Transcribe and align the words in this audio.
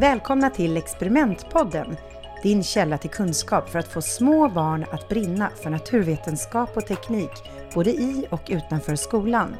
Välkomna 0.00 0.50
till 0.50 0.76
Experimentpodden, 0.76 1.96
din 2.42 2.62
källa 2.62 2.98
till 2.98 3.10
kunskap 3.10 3.68
för 3.68 3.78
att 3.78 3.88
få 3.88 4.02
små 4.02 4.48
barn 4.48 4.86
att 4.90 5.08
brinna 5.08 5.50
för 5.62 5.70
naturvetenskap 5.70 6.76
och 6.76 6.86
teknik, 6.86 7.30
både 7.74 7.90
i 7.90 8.26
och 8.30 8.42
utanför 8.48 8.96
skolan. 8.96 9.56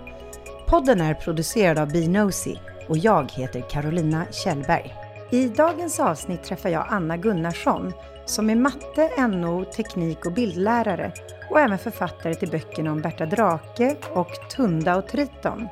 Podden 0.67 1.01
är 1.01 1.15
producerad 1.15 1.79
av 1.79 1.93
Binosi 1.93 2.59
och 2.89 2.99
jag 2.99 3.33
heter 3.33 3.61
Carolina 3.71 4.27
Kjellberg. 4.31 5.08
I 5.31 5.49
dagens 5.49 6.01
avsnitt 6.01 6.43
träffar 6.43 6.69
jag 6.69 6.87
Anna 6.89 7.17
Gunnarsson 7.17 7.93
som 8.25 8.51
är 8.51 8.57
matte, 8.57 9.29
NO, 9.29 9.65
teknik 9.65 10.27
och 10.27 10.33
bildlärare 10.33 11.13
och 11.51 11.61
även 11.61 11.79
författare 11.79 12.35
till 12.35 12.51
böckerna 12.51 12.93
om 12.93 13.01
Berta 13.01 13.27
Drake 13.27 13.97
och 14.13 14.31
Tunda 14.57 14.97
och 14.97 15.09
Triton. 15.09 15.69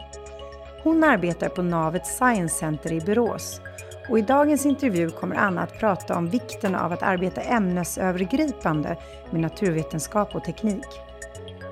Hon 0.83 1.05
arbetar 1.05 1.49
på 1.49 1.63
Navet 1.63 2.07
Science 2.07 2.59
Center 2.59 2.93
i 2.93 3.01
Borås 3.01 3.61
och 4.09 4.19
i 4.19 4.23
dagens 4.23 4.67
intervju 4.67 5.11
kommer 5.11 5.37
Anna 5.37 5.63
att 5.63 5.79
prata 5.79 6.17
om 6.17 6.29
vikten 6.29 6.75
av 6.75 6.93
att 6.93 7.03
arbeta 7.03 7.41
ämnesövergripande 7.41 8.97
med 9.31 9.41
naturvetenskap 9.41 10.35
och 10.35 10.45
teknik. 10.45 10.87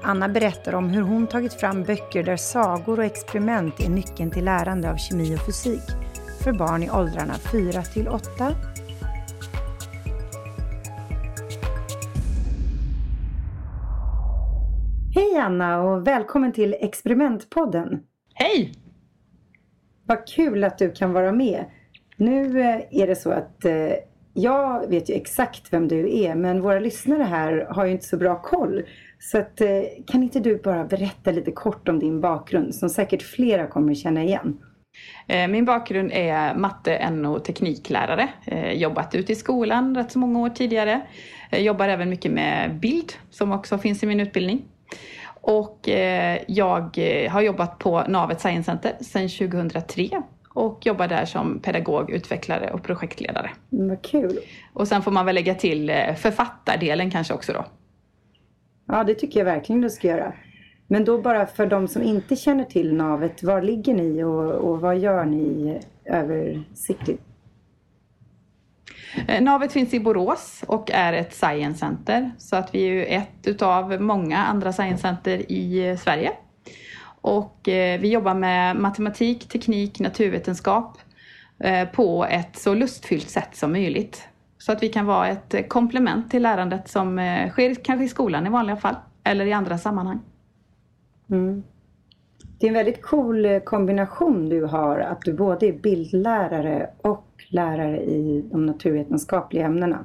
Anna 0.02 0.28
berättar 0.28 0.74
om 0.74 0.88
hur 0.88 1.02
hon 1.02 1.26
tagit 1.26 1.54
fram 1.54 1.82
böcker 1.82 2.22
där 2.22 2.36
sagor 2.36 2.98
och 2.98 3.04
experiment 3.04 3.80
är 3.80 3.88
nyckeln 3.88 4.30
till 4.30 4.44
lärande 4.44 4.90
av 4.90 4.96
kemi 4.96 5.36
och 5.36 5.46
fysik 5.46 6.03
för 6.44 6.52
barn 6.52 6.82
i 6.82 6.90
åldrarna 6.90 7.34
4 7.34 7.82
till 7.82 8.08
8. 8.08 8.54
Hej 15.14 15.36
Anna 15.38 15.82
och 15.82 16.06
välkommen 16.06 16.52
till 16.52 16.76
Experimentpodden. 16.80 18.00
Hej! 18.34 18.72
Vad 20.06 20.26
kul 20.26 20.64
att 20.64 20.78
du 20.78 20.92
kan 20.92 21.12
vara 21.12 21.32
med. 21.32 21.64
Nu 22.16 22.60
eh, 22.60 22.80
är 22.90 23.06
det 23.06 23.16
så 23.16 23.30
att 23.30 23.64
eh, 23.64 23.92
jag 24.34 24.88
vet 24.88 25.10
ju 25.10 25.14
exakt 25.14 25.72
vem 25.72 25.88
du 25.88 26.18
är 26.18 26.34
men 26.34 26.60
våra 26.60 26.80
lyssnare 26.80 27.22
här 27.22 27.66
har 27.70 27.84
ju 27.84 27.92
inte 27.92 28.06
så 28.06 28.16
bra 28.16 28.42
koll. 28.42 28.82
Så 29.18 29.38
att, 29.38 29.60
eh, 29.60 29.82
kan 30.06 30.22
inte 30.22 30.40
du 30.40 30.56
bara 30.56 30.84
berätta 30.84 31.30
lite 31.30 31.52
kort 31.52 31.88
om 31.88 31.98
din 31.98 32.20
bakgrund 32.20 32.74
som 32.74 32.88
säkert 32.88 33.22
flera 33.22 33.66
kommer 33.66 33.94
känna 33.94 34.22
igen? 34.22 34.58
Min 35.26 35.64
bakgrund 35.64 36.10
är 36.12 36.54
matte, 36.54 37.10
NO 37.10 37.38
tekniklärare. 37.38 38.28
Jobbat 38.74 39.14
ute 39.14 39.32
i 39.32 39.34
skolan 39.34 39.96
rätt 39.96 40.12
så 40.12 40.18
många 40.18 40.38
år 40.38 40.48
tidigare. 40.48 41.00
Jobbar 41.50 41.88
även 41.88 42.10
mycket 42.10 42.32
med 42.32 42.74
bild 42.74 43.12
som 43.30 43.52
också 43.52 43.78
finns 43.78 44.02
i 44.02 44.06
min 44.06 44.20
utbildning. 44.20 44.62
Och 45.40 45.88
jag 46.46 46.98
har 47.30 47.40
jobbat 47.40 47.78
på 47.78 48.02
Navet 48.08 48.40
Science 48.40 48.70
Center 48.70 48.92
sedan 49.00 49.28
2003 49.28 50.22
och 50.54 50.86
jobbar 50.86 51.08
där 51.08 51.24
som 51.24 51.58
pedagog, 51.58 52.10
utvecklare 52.10 52.70
och 52.70 52.82
projektledare. 52.82 53.50
Mm, 53.72 53.88
vad 53.88 54.02
kul! 54.02 54.38
Och 54.72 54.88
sen 54.88 55.02
får 55.02 55.10
man 55.10 55.26
väl 55.26 55.34
lägga 55.34 55.54
till 55.54 55.90
eh, 55.90 56.14
författardelen 56.14 57.10
kanske 57.10 57.34
också 57.34 57.52
då. 57.52 57.64
Ja, 58.86 59.04
det 59.04 59.14
tycker 59.14 59.40
jag 59.40 59.44
verkligen 59.44 59.80
du 59.80 59.90
ska 59.90 60.08
göra. 60.08 60.32
Men 60.86 61.04
då 61.04 61.18
bara 61.18 61.46
för 61.46 61.66
de 61.66 61.88
som 61.88 62.02
inte 62.02 62.36
känner 62.36 62.64
till 62.64 62.94
navet, 62.94 63.42
var 63.42 63.62
ligger 63.62 63.94
ni 63.94 64.24
och, 64.24 64.50
och 64.50 64.80
vad 64.80 64.98
gör 64.98 65.24
ni 65.24 65.80
översiktligt? 66.04 67.22
Eh, 69.28 69.42
navet 69.42 69.72
finns 69.72 69.94
i 69.94 70.00
Borås 70.00 70.64
och 70.66 70.90
är 70.90 71.12
ett 71.12 71.34
science 71.34 71.78
center. 71.78 72.30
Så 72.38 72.56
att 72.56 72.74
vi 72.74 72.82
är 72.82 72.92
ju 72.92 73.04
ett 73.04 73.46
utav 73.46 74.02
många 74.02 74.38
andra 74.38 74.72
science 74.72 75.02
center 75.02 75.52
i 75.52 75.88
eh, 75.88 75.96
Sverige. 75.96 76.32
Och 77.20 77.68
eh, 77.68 78.00
vi 78.00 78.08
jobbar 78.08 78.34
med 78.34 78.76
matematik, 78.76 79.48
teknik, 79.48 80.00
naturvetenskap 80.00 80.98
på 81.92 82.24
ett 82.24 82.56
så 82.56 82.74
lustfyllt 82.74 83.30
sätt 83.30 83.56
som 83.56 83.72
möjligt. 83.72 84.28
Så 84.58 84.72
att 84.72 84.82
vi 84.82 84.88
kan 84.88 85.06
vara 85.06 85.28
ett 85.28 85.68
komplement 85.68 86.30
till 86.30 86.42
lärandet 86.42 86.88
som 86.88 87.18
sker 87.50 87.74
kanske 87.74 88.04
i 88.04 88.08
skolan 88.08 88.46
i 88.46 88.50
vanliga 88.50 88.76
fall 88.76 88.96
eller 89.24 89.46
i 89.46 89.52
andra 89.52 89.78
sammanhang. 89.78 90.20
Mm. 91.30 91.62
Det 92.58 92.66
är 92.66 92.68
en 92.68 92.74
väldigt 92.74 93.02
cool 93.02 93.44
eh, 93.44 93.58
kombination 93.58 94.48
du 94.48 94.64
har, 94.64 94.98
att 94.98 95.20
du 95.20 95.32
både 95.32 95.66
är 95.66 95.72
bildlärare 95.72 96.90
och 97.02 97.26
lärare 97.48 98.00
i 98.00 98.44
de 98.52 98.66
naturvetenskapliga 98.66 99.66
ämnena. 99.66 100.04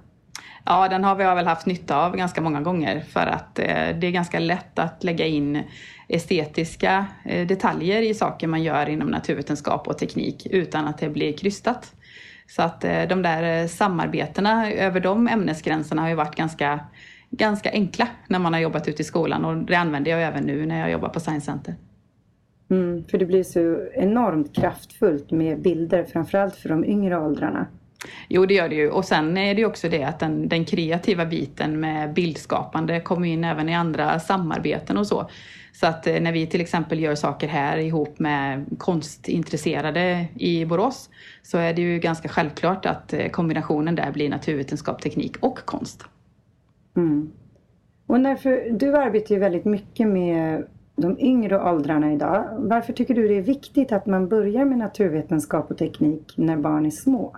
Ja, 0.66 0.88
den 0.90 1.04
har 1.04 1.16
vi 1.16 1.24
väl 1.24 1.48
haft 1.48 1.66
nytta 1.66 2.06
av 2.06 2.16
ganska 2.16 2.42
många 2.42 2.62
gånger 2.62 3.00
för 3.00 3.28
att 3.28 3.60
eh, 3.60 3.66
det 4.00 4.08
är 4.08 4.12
ganska 4.12 4.40
lätt 4.40 4.80
att 4.80 5.04
lägga 5.04 5.26
in 5.26 5.64
estetiska 6.08 7.06
eh, 7.26 7.48
detaljer 7.48 8.02
i 8.02 8.14
saker 8.14 8.48
man 8.48 8.64
gör 8.64 8.90
inom 8.90 9.08
naturvetenskap 9.08 9.88
och 9.88 9.98
teknik 9.98 10.48
utan 10.52 10.88
att 10.88 10.98
det 10.98 11.10
blir 11.10 11.38
krystat. 11.38 11.94
Så 12.48 12.62
att 12.62 12.84
eh, 12.84 13.04
de 13.04 13.22
där 13.22 13.62
eh, 13.62 13.68
samarbetena 13.68 14.72
över 14.72 15.00
de 15.00 15.28
ämnesgränserna 15.28 16.02
har 16.02 16.10
ju 16.10 16.16
varit 16.16 16.36
ganska, 16.36 16.80
ganska 17.32 17.72
enkla 17.72 18.08
när 18.28 18.40
man 18.40 18.54
har 18.54 18.60
jobbat 18.60 18.88
ute 18.88 19.02
i 19.02 19.06
skolan 19.06 19.46
och 19.46 19.58
det 19.58 19.76
använder 19.76 20.12
jag 20.12 20.24
även 20.24 20.44
nu 20.44 20.66
när 20.66 20.80
jag 20.80 20.92
jobbar 20.92 21.10
på 21.10 21.20
Science 21.20 21.46
Center. 21.46 21.76
Mm, 22.70 23.04
för 23.08 23.18
det 23.18 23.26
blir 23.26 23.44
så 23.44 23.88
enormt 23.94 24.56
kraftfullt 24.56 25.32
med 25.32 25.62
bilder, 25.62 26.04
framförallt 26.04 26.56
för 26.56 26.70
de 26.70 26.86
yngre 26.86 27.20
åldrarna. 27.20 27.68
Jo, 28.28 28.46
det 28.46 28.54
gör 28.54 28.70
det 28.70 28.76
ju. 28.76 28.90
Och 28.90 29.06
sen 29.06 29.38
är 29.38 29.56
det 29.56 29.66
också 29.66 29.90
det 29.90 30.04
att 30.04 30.20
den, 30.20 30.48
den 30.48 30.66
kreativa 30.66 31.26
biten 31.26 31.80
med 31.80 32.14
bildskapande 32.14 33.00
kommer 33.00 33.28
in 33.28 33.44
även 33.44 33.70
i 33.70 33.76
andra 33.76 34.20
samarbeten 34.20 34.98
och 34.98 35.08
så. 35.08 35.30
Så 35.74 35.88
att 35.88 36.08
eh, 36.08 36.22
när 36.22 36.32
vi 36.32 36.48
till 36.48 36.62
exempel 36.62 37.00
gör 37.00 37.16
saker 37.16 37.48
här 37.48 37.78
ihop 37.78 38.20
med 38.20 38.66
konstintresserade 38.78 40.28
i 40.36 40.66
Borås 40.66 41.10
så 41.44 41.58
är 41.58 41.74
det 41.74 41.82
ju 41.82 42.00
ganska 42.00 42.30
självklart 42.30 42.86
att 42.86 43.14
eh, 43.14 43.30
kombinationen 43.30 43.96
där 43.96 44.12
blir 44.12 44.30
naturvetenskap, 44.30 45.02
teknik 45.02 45.38
och 45.40 45.60
konst. 45.66 46.06
Mm. 46.98 47.32
Och 48.08 48.20
därför, 48.20 48.70
du 48.72 48.98
arbetar 48.98 49.36
ju 49.36 49.42
väldigt 49.42 49.66
mycket 49.66 50.08
med 50.08 50.68
de 50.96 51.20
yngre 51.20 51.64
åldrarna 51.64 52.14
idag. 52.14 52.46
Varför 52.58 52.94
tycker 52.94 53.14
du 53.14 53.28
det 53.28 53.38
är 53.38 53.42
viktigt 53.42 53.92
att 53.92 54.06
man 54.06 54.28
börjar 54.28 54.66
med 54.66 54.78
naturvetenskap 54.78 55.72
och 55.72 55.78
teknik 55.78 56.34
när 56.36 56.58
barn 56.58 56.86
är 56.86 56.90
små? 56.90 57.36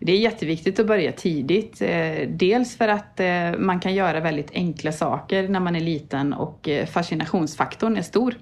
Det 0.00 0.12
är 0.12 0.16
jätteviktigt 0.16 0.80
att 0.80 0.86
börja 0.86 1.12
tidigt. 1.12 1.82
Eh, 1.82 2.28
dels 2.28 2.76
för 2.76 2.88
att 2.88 3.20
eh, 3.20 3.58
man 3.58 3.80
kan 3.80 3.94
göra 3.94 4.20
väldigt 4.20 4.50
enkla 4.54 4.92
saker 4.92 5.48
när 5.48 5.60
man 5.60 5.76
är 5.76 5.80
liten 5.80 6.32
och 6.32 6.68
eh, 6.68 6.86
fascinationsfaktorn 6.86 7.96
är 7.96 8.02
stor. 8.02 8.34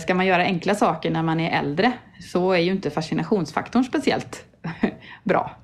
Ska 0.00 0.14
man 0.14 0.26
göra 0.26 0.42
enkla 0.42 0.74
saker 0.74 1.10
när 1.10 1.22
man 1.22 1.40
är 1.40 1.58
äldre 1.58 1.92
så 2.32 2.52
är 2.52 2.58
ju 2.58 2.70
inte 2.70 2.90
fascinationsfaktorn 2.90 3.84
speciellt 3.84 4.44
bra. 5.24 5.56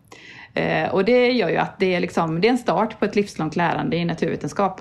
Och 0.93 1.05
det 1.05 1.31
gör 1.31 1.49
ju 1.49 1.57
att 1.57 1.79
det 1.79 1.95
är, 1.95 2.01
liksom, 2.01 2.41
det 2.41 2.49
är 2.49 2.51
en 2.51 2.59
start 2.59 2.99
på 2.99 3.05
ett 3.05 3.17
livslångt 3.17 3.57
lärande 3.57 3.97
i 3.97 4.05
naturvetenskap. 4.05 4.81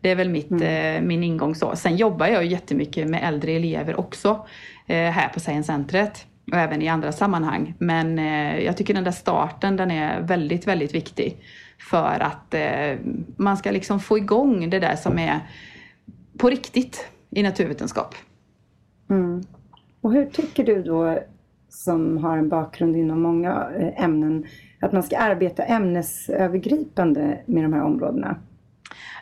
Det 0.00 0.10
är 0.10 0.16
väl 0.16 0.28
mitt, 0.28 0.50
mm. 0.50 1.06
min 1.06 1.24
ingång 1.24 1.54
så. 1.54 1.76
Sen 1.76 1.96
jobbar 1.96 2.26
jag 2.26 2.44
jättemycket 2.44 3.08
med 3.08 3.24
äldre 3.24 3.52
elever 3.52 4.00
också 4.00 4.46
här 4.86 5.28
på 5.28 5.40
Science 5.40 5.66
Centret 5.66 6.26
och 6.52 6.58
även 6.58 6.82
i 6.82 6.88
andra 6.88 7.12
sammanhang. 7.12 7.74
Men 7.78 8.18
eh, 8.18 8.58
jag 8.58 8.76
tycker 8.76 8.94
den 8.94 9.04
där 9.04 9.10
starten 9.10 9.76
den 9.76 9.90
är 9.90 10.20
väldigt, 10.20 10.66
väldigt 10.66 10.94
viktig 10.94 11.36
för 11.90 12.20
att 12.20 12.54
eh, 12.54 12.98
man 13.36 13.56
ska 13.56 13.70
liksom 13.70 14.00
få 14.00 14.18
igång 14.18 14.70
det 14.70 14.78
där 14.78 14.96
som 14.96 15.18
är 15.18 15.40
på 16.38 16.50
riktigt 16.50 17.08
i 17.30 17.42
naturvetenskap. 17.42 18.14
Mm. 19.10 19.42
Och 20.00 20.12
hur 20.12 20.26
tycker 20.26 20.64
du 20.64 20.82
då, 20.82 21.18
som 21.70 22.18
har 22.18 22.38
en 22.38 22.48
bakgrund 22.48 22.96
inom 22.96 23.22
många 23.22 23.68
eh, 23.78 24.04
ämnen, 24.04 24.46
att 24.80 24.92
man 24.92 25.02
ska 25.02 25.18
arbeta 25.18 25.64
ämnesövergripande 25.64 27.40
med 27.46 27.64
de 27.64 27.72
här 27.72 27.82
områdena? 27.82 28.36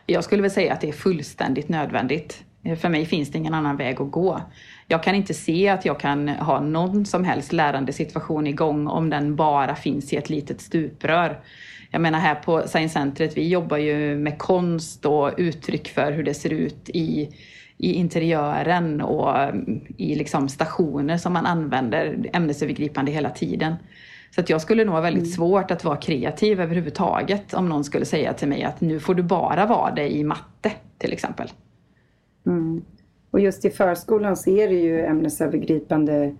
Jag 0.06 0.24
skulle 0.24 0.42
väl 0.42 0.50
säga 0.50 0.72
att 0.72 0.80
det 0.80 0.88
är 0.88 0.92
fullständigt 0.92 1.68
nödvändigt. 1.68 2.44
Eh, 2.62 2.76
för 2.76 2.88
mig 2.88 3.06
finns 3.06 3.30
det 3.30 3.38
ingen 3.38 3.54
annan 3.54 3.76
väg 3.76 4.00
att 4.00 4.10
gå. 4.10 4.40
Jag 4.86 5.02
kan 5.02 5.14
inte 5.14 5.34
se 5.34 5.68
att 5.68 5.84
jag 5.84 6.00
kan 6.00 6.28
ha 6.28 6.60
någon 6.60 7.06
som 7.06 7.24
helst 7.24 7.52
lärandesituation 7.52 8.46
igång 8.46 8.86
om 8.86 9.10
den 9.10 9.36
bara 9.36 9.74
finns 9.74 10.12
i 10.12 10.16
ett 10.16 10.30
litet 10.30 10.60
stuprör. 10.60 11.40
Jag 11.90 12.00
menar 12.00 12.18
här 12.18 12.34
på 12.34 12.62
Science 12.66 12.92
Centret, 12.92 13.36
vi 13.36 13.48
jobbar 13.48 13.76
ju 13.76 14.16
med 14.16 14.38
konst 14.38 15.04
och 15.04 15.34
uttryck 15.36 15.88
för 15.88 16.12
hur 16.12 16.22
det 16.22 16.34
ser 16.34 16.52
ut 16.52 16.88
i, 16.88 17.28
i 17.78 17.92
interiören 17.92 19.00
och 19.00 19.34
i 19.96 20.14
liksom 20.14 20.48
stationer 20.48 21.16
som 21.16 21.32
man 21.32 21.46
använder 21.46 22.30
ämnesövergripande 22.32 23.12
hela 23.12 23.30
tiden. 23.30 23.74
Så 24.30 24.40
att 24.40 24.50
jag 24.50 24.60
skulle 24.60 24.84
nog 24.84 24.94
ha 24.94 25.00
väldigt 25.00 25.22
mm. 25.22 25.32
svårt 25.32 25.70
att 25.70 25.84
vara 25.84 25.96
kreativ 25.96 26.60
överhuvudtaget 26.60 27.54
om 27.54 27.68
någon 27.68 27.84
skulle 27.84 28.04
säga 28.04 28.32
till 28.32 28.48
mig 28.48 28.64
att 28.64 28.80
nu 28.80 29.00
får 29.00 29.14
du 29.14 29.22
bara 29.22 29.66
vara 29.66 29.94
det 29.94 30.16
i 30.16 30.24
matte 30.24 30.72
till 30.98 31.12
exempel. 31.12 31.48
Mm. 32.46 32.82
Och 33.30 33.40
just 33.40 33.64
i 33.64 33.70
förskolan 33.70 34.36
så 34.36 34.50
är 34.50 34.68
det 34.68 34.74
ju 34.74 35.00
ämnesövergripande 35.00 36.34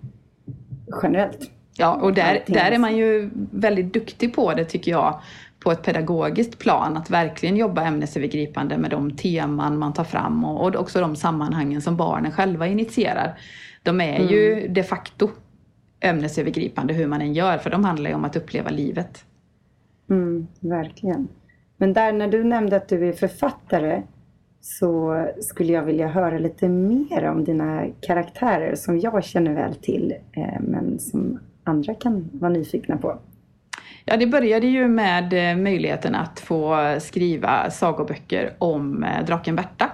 generellt. 1.02 1.50
Ja, 1.76 1.94
och 1.94 2.14
där, 2.14 2.44
där 2.46 2.70
är 2.70 2.78
man 2.78 2.96
ju 2.96 3.30
väldigt 3.52 3.92
duktig 3.92 4.34
på 4.34 4.54
det 4.54 4.64
tycker 4.64 4.90
jag 4.90 5.20
på 5.68 5.72
ett 5.72 5.82
pedagogiskt 5.82 6.58
plan 6.58 6.96
att 6.96 7.10
verkligen 7.10 7.56
jobba 7.56 7.82
ämnesövergripande 7.82 8.78
med 8.78 8.90
de 8.90 9.16
teman 9.16 9.78
man 9.78 9.92
tar 9.92 10.04
fram 10.04 10.44
och, 10.44 10.66
och 10.66 10.76
också 10.76 11.00
de 11.00 11.16
sammanhangen 11.16 11.82
som 11.82 11.96
barnen 11.96 12.32
själva 12.32 12.66
initierar. 12.66 13.38
De 13.82 14.00
är 14.00 14.16
mm. 14.16 14.28
ju 14.28 14.68
de 14.68 14.82
facto 14.82 15.30
ämnesövergripande 16.00 16.94
hur 16.94 17.06
man 17.06 17.20
än 17.20 17.32
gör 17.32 17.58
för 17.58 17.70
de 17.70 17.84
handlar 17.84 18.10
ju 18.10 18.16
om 18.16 18.24
att 18.24 18.36
uppleva 18.36 18.70
livet. 18.70 19.24
Mm, 20.10 20.46
verkligen. 20.60 21.28
Men 21.76 21.92
där 21.92 22.12
när 22.12 22.28
du 22.28 22.44
nämnde 22.44 22.76
att 22.76 22.88
du 22.88 23.08
är 23.08 23.12
författare 23.12 24.02
så 24.60 25.24
skulle 25.40 25.72
jag 25.72 25.82
vilja 25.82 26.08
höra 26.08 26.38
lite 26.38 26.68
mer 26.68 27.24
om 27.24 27.44
dina 27.44 27.86
karaktärer 28.00 28.74
som 28.74 28.98
jag 28.98 29.24
känner 29.24 29.54
väl 29.54 29.74
till 29.74 30.14
eh, 30.32 30.60
men 30.60 30.98
som 30.98 31.38
andra 31.64 31.94
kan 31.94 32.30
vara 32.32 32.52
nyfikna 32.52 32.96
på. 32.96 33.18
Ja, 34.10 34.16
det 34.16 34.26
började 34.26 34.66
ju 34.66 34.88
med 34.88 35.32
eh, 35.32 35.56
möjligheten 35.56 36.14
att 36.14 36.40
få 36.40 36.96
skriva 37.00 37.70
sagoböcker 37.70 38.54
om 38.58 39.04
eh, 39.04 39.24
draken 39.24 39.56
Berta. 39.56 39.90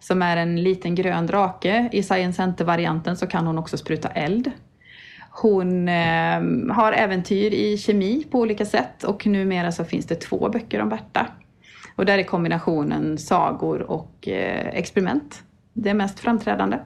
Som 0.00 0.22
är 0.22 0.36
en 0.36 0.62
liten 0.62 0.94
grön 0.94 1.26
drake. 1.26 1.88
I 1.92 2.02
Science 2.02 2.36
Center-varianten 2.36 3.16
så 3.16 3.26
kan 3.26 3.46
hon 3.46 3.58
också 3.58 3.76
spruta 3.76 4.08
eld. 4.08 4.50
Hon 5.30 5.88
eh, 5.88 6.40
har 6.70 6.92
äventyr 6.92 7.54
i 7.54 7.78
kemi 7.78 8.24
på 8.30 8.38
olika 8.38 8.64
sätt 8.64 9.04
och 9.04 9.26
numera 9.26 9.72
så 9.72 9.84
finns 9.84 10.06
det 10.06 10.14
två 10.14 10.48
böcker 10.48 10.80
om 10.80 10.88
Berta. 10.88 11.26
Och 11.96 12.06
där 12.06 12.18
är 12.18 12.22
kombinationen 12.22 13.18
sagor 13.18 13.82
och 13.82 14.28
eh, 14.28 14.68
experiment 14.68 15.42
det 15.72 15.94
mest 15.94 16.20
framträdande. 16.20 16.78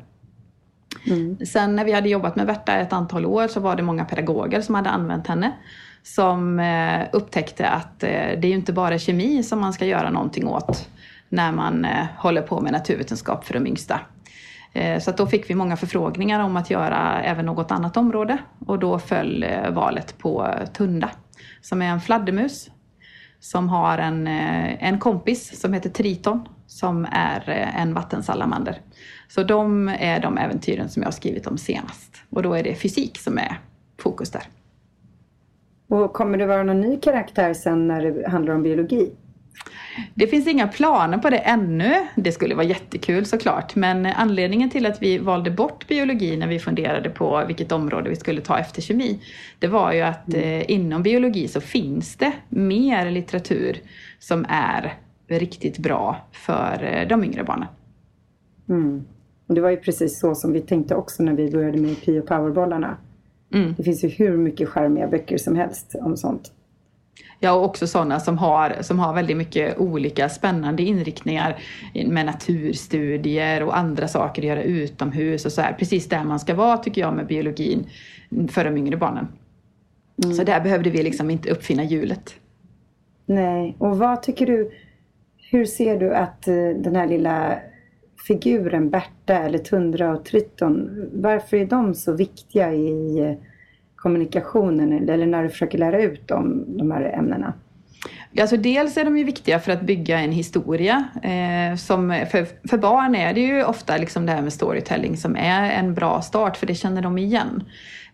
Mm. 1.06 1.46
Sen 1.46 1.76
när 1.76 1.84
vi 1.84 1.92
hade 1.92 2.08
jobbat 2.08 2.36
med 2.36 2.46
Berta 2.46 2.76
ett 2.76 2.92
antal 2.92 3.26
år 3.26 3.48
så 3.48 3.60
var 3.60 3.76
det 3.76 3.82
många 3.82 4.04
pedagoger 4.04 4.60
som 4.60 4.74
hade 4.74 4.90
använt 4.90 5.26
henne 5.26 5.52
som 6.02 6.60
eh, 6.60 7.08
upptäckte 7.12 7.68
att 7.68 8.02
eh, 8.02 8.10
det 8.10 8.44
är 8.44 8.48
ju 8.48 8.54
inte 8.54 8.72
bara 8.72 8.98
kemi 8.98 9.42
som 9.42 9.60
man 9.60 9.72
ska 9.72 9.86
göra 9.86 10.10
någonting 10.10 10.48
åt 10.48 10.88
när 11.28 11.52
man 11.52 11.84
eh, 11.84 12.06
håller 12.16 12.42
på 12.42 12.60
med 12.60 12.72
naturvetenskap 12.72 13.44
för 13.44 13.54
de 13.54 13.66
yngsta. 13.66 14.00
Så 15.00 15.10
att 15.10 15.16
då 15.16 15.26
fick 15.26 15.50
vi 15.50 15.54
många 15.54 15.76
förfrågningar 15.76 16.40
om 16.40 16.56
att 16.56 16.70
göra 16.70 17.22
även 17.22 17.46
något 17.46 17.70
annat 17.70 17.96
område 17.96 18.38
och 18.66 18.78
då 18.78 18.98
föll 18.98 19.46
valet 19.70 20.18
på 20.18 20.54
Tunda 20.72 21.10
som 21.60 21.82
är 21.82 21.86
en 21.86 22.00
fladdermus 22.00 22.70
som 23.40 23.68
har 23.68 23.98
en, 23.98 24.26
en 24.26 24.98
kompis 24.98 25.60
som 25.60 25.72
heter 25.72 25.90
Triton 25.90 26.48
som 26.66 27.06
är 27.12 27.50
en 27.76 27.94
vattensalamander. 27.94 28.80
Så 29.28 29.42
de 29.42 29.88
är 29.88 30.20
de 30.20 30.38
äventyren 30.38 30.88
som 30.88 31.02
jag 31.02 31.06
har 31.06 31.12
skrivit 31.12 31.46
om 31.46 31.58
senast 31.58 32.22
och 32.30 32.42
då 32.42 32.54
är 32.54 32.62
det 32.62 32.74
fysik 32.74 33.18
som 33.18 33.38
är 33.38 33.60
fokus 33.98 34.30
där. 34.30 34.42
Och 35.92 36.12
kommer 36.12 36.38
det 36.38 36.46
vara 36.46 36.62
någon 36.62 36.80
ny 36.80 36.96
karaktär 36.96 37.54
sen 37.54 37.88
när 37.88 38.02
det 38.02 38.28
handlar 38.28 38.54
om 38.54 38.62
biologi? 38.62 39.12
Det 40.14 40.26
finns 40.26 40.46
inga 40.46 40.68
planer 40.68 41.18
på 41.18 41.30
det 41.30 41.36
ännu. 41.36 41.94
Det 42.14 42.32
skulle 42.32 42.54
vara 42.54 42.66
jättekul 42.66 43.26
såklart. 43.26 43.74
Men 43.74 44.06
anledningen 44.06 44.70
till 44.70 44.86
att 44.86 45.02
vi 45.02 45.18
valde 45.18 45.50
bort 45.50 45.88
biologi 45.88 46.36
när 46.36 46.46
vi 46.46 46.58
funderade 46.58 47.10
på 47.10 47.44
vilket 47.46 47.72
område 47.72 48.10
vi 48.10 48.16
skulle 48.16 48.40
ta 48.40 48.58
efter 48.58 48.82
kemi. 48.82 49.18
Det 49.58 49.66
var 49.66 49.92
ju 49.92 50.00
att 50.00 50.34
mm. 50.34 50.60
eh, 50.60 50.70
inom 50.70 51.02
biologi 51.02 51.48
så 51.48 51.60
finns 51.60 52.16
det 52.16 52.32
mer 52.48 53.10
litteratur 53.10 53.76
som 54.18 54.46
är 54.48 54.94
riktigt 55.28 55.78
bra 55.78 56.16
för 56.32 56.84
eh, 56.92 57.08
de 57.08 57.24
yngre 57.24 57.44
barnen. 57.44 57.68
Mm. 58.68 59.04
Och 59.46 59.54
det 59.54 59.60
var 59.60 59.70
ju 59.70 59.76
precis 59.76 60.20
så 60.20 60.34
som 60.34 60.52
vi 60.52 60.60
tänkte 60.60 60.94
också 60.94 61.22
när 61.22 61.32
vi 61.32 61.50
började 61.50 61.78
med 61.78 62.02
Pio 62.04 62.22
Powerbollarna. 62.22 62.96
Mm. 63.54 63.74
Det 63.76 63.82
finns 63.82 64.04
ju 64.04 64.08
hur 64.08 64.36
mycket 64.36 64.68
charmiga 64.68 65.06
böcker 65.06 65.38
som 65.38 65.56
helst 65.56 65.94
om 66.00 66.16
sånt. 66.16 66.52
Ja, 67.40 67.52
och 67.52 67.64
också 67.64 67.86
sådana 67.86 68.20
som 68.20 68.38
har, 68.38 68.76
som 68.80 68.98
har 68.98 69.14
väldigt 69.14 69.36
mycket 69.36 69.78
olika 69.78 70.28
spännande 70.28 70.82
inriktningar 70.82 71.56
med 72.06 72.26
naturstudier 72.26 73.62
och 73.62 73.78
andra 73.78 74.08
saker 74.08 74.42
att 74.42 74.48
göra 74.48 74.62
utomhus 74.62 75.46
och 75.46 75.52
så 75.52 75.60
här. 75.60 75.72
Precis 75.72 76.08
där 76.08 76.24
man 76.24 76.40
ska 76.40 76.54
vara 76.54 76.76
tycker 76.76 77.00
jag 77.00 77.14
med 77.14 77.26
biologin 77.26 77.86
för 78.48 78.64
de 78.64 78.76
yngre 78.76 78.96
barnen. 78.96 79.28
Mm. 80.24 80.36
Så 80.36 80.44
där 80.44 80.60
behövde 80.60 80.90
vi 80.90 81.02
liksom 81.02 81.30
inte 81.30 81.50
uppfinna 81.50 81.84
hjulet. 81.84 82.34
Nej, 83.26 83.76
och 83.78 83.98
vad 83.98 84.22
tycker 84.22 84.46
du, 84.46 84.70
hur 85.50 85.64
ser 85.64 85.98
du 85.98 86.14
att 86.14 86.48
eh, 86.48 86.54
den 86.54 86.96
här 86.96 87.06
lilla 87.06 87.58
figuren 88.26 88.90
Berta 88.90 89.38
eller 89.38 89.58
Tundra 89.58 90.12
och 90.12 90.24
Triton, 90.24 91.08
varför 91.12 91.56
är 91.56 91.66
de 91.66 91.94
så 91.94 92.12
viktiga 92.12 92.72
i 92.72 93.18
eh, 93.18 93.34
kommunikationen 93.96 95.08
eller 95.08 95.26
när 95.26 95.42
du 95.42 95.48
försöker 95.48 95.78
lära 95.78 96.02
ut 96.02 96.28
dem, 96.28 96.64
de 96.66 96.90
här 96.90 97.02
ämnena? 97.02 97.54
Alltså 98.40 98.56
dels 98.56 98.96
är 98.96 99.04
de 99.04 99.18
ju 99.18 99.24
viktiga 99.24 99.60
för 99.60 99.72
att 99.72 99.82
bygga 99.82 100.20
en 100.20 100.32
historia. 100.32 101.04
Eh, 101.22 101.76
som 101.76 102.24
för, 102.30 102.68
för 102.68 102.78
barn 102.78 103.14
är 103.14 103.34
det 103.34 103.40
ju 103.40 103.64
ofta 103.64 103.96
liksom 103.96 104.26
det 104.26 104.32
här 104.32 104.42
med 104.42 104.52
storytelling 104.52 105.16
som 105.16 105.36
är 105.36 105.70
en 105.70 105.94
bra 105.94 106.22
start 106.22 106.56
för 106.56 106.66
det 106.66 106.74
känner 106.74 107.02
de 107.02 107.18
igen. 107.18 107.64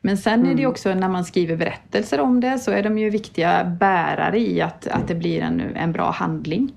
Men 0.00 0.18
sen 0.18 0.40
är 0.40 0.44
det 0.44 0.60
ju 0.60 0.64
mm. 0.64 0.70
också 0.70 0.94
när 0.94 1.08
man 1.08 1.24
skriver 1.24 1.56
berättelser 1.56 2.20
om 2.20 2.40
det 2.40 2.58
så 2.58 2.70
är 2.70 2.82
de 2.82 2.98
ju 2.98 3.10
viktiga 3.10 3.64
bärare 3.64 4.38
i 4.38 4.60
att, 4.60 4.86
att 4.86 5.08
det 5.08 5.14
blir 5.14 5.40
en, 5.40 5.60
en 5.60 5.92
bra 5.92 6.10
handling. 6.10 6.72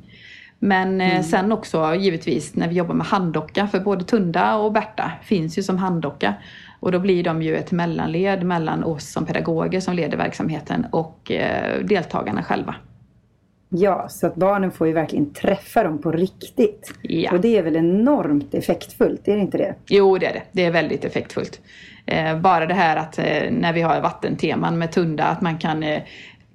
Men 0.63 1.01
eh, 1.01 1.11
mm. 1.11 1.23
sen 1.23 1.51
också 1.51 1.95
givetvis 1.95 2.55
när 2.55 2.67
vi 2.67 2.75
jobbar 2.75 2.95
med 2.95 3.07
handdocka, 3.07 3.67
för 3.67 3.79
både 3.79 4.03
Tunda 4.03 4.55
och 4.55 4.71
Berta 4.71 5.11
finns 5.23 5.57
ju 5.57 5.63
som 5.63 5.77
handdocka. 5.77 6.33
Och 6.79 6.91
då 6.91 6.99
blir 6.99 7.23
de 7.23 7.41
ju 7.41 7.55
ett 7.55 7.71
mellanled 7.71 8.43
mellan 8.43 8.83
oss 8.83 9.11
som 9.11 9.25
pedagoger 9.25 9.79
som 9.79 9.93
leder 9.93 10.17
verksamheten 10.17 10.85
och 10.91 11.31
eh, 11.31 11.79
deltagarna 11.79 12.43
själva. 12.43 12.75
Ja, 13.69 14.07
så 14.09 14.27
att 14.27 14.35
barnen 14.35 14.71
får 14.71 14.87
ju 14.87 14.93
verkligen 14.93 15.33
träffa 15.33 15.83
dem 15.83 16.01
på 16.01 16.11
riktigt. 16.11 16.93
Ja. 17.01 17.31
Och 17.31 17.41
det 17.41 17.57
är 17.57 17.63
väl 17.63 17.75
enormt 17.75 18.53
effektfullt, 18.53 19.27
är 19.27 19.35
det 19.35 19.41
inte 19.41 19.57
det? 19.57 19.75
Jo, 19.87 20.17
det 20.17 20.25
är 20.25 20.33
det. 20.33 20.43
Det 20.51 20.65
är 20.65 20.71
väldigt 20.71 21.05
effektfullt. 21.05 21.61
Eh, 22.05 22.39
bara 22.39 22.65
det 22.65 22.73
här 22.73 22.97
att 22.97 23.17
när 23.51 23.73
vi 23.73 23.81
har 23.81 24.01
vattenteman 24.01 24.77
med 24.77 24.91
Tunda, 24.91 25.23
att 25.23 25.41
man 25.41 25.57
kan 25.57 25.83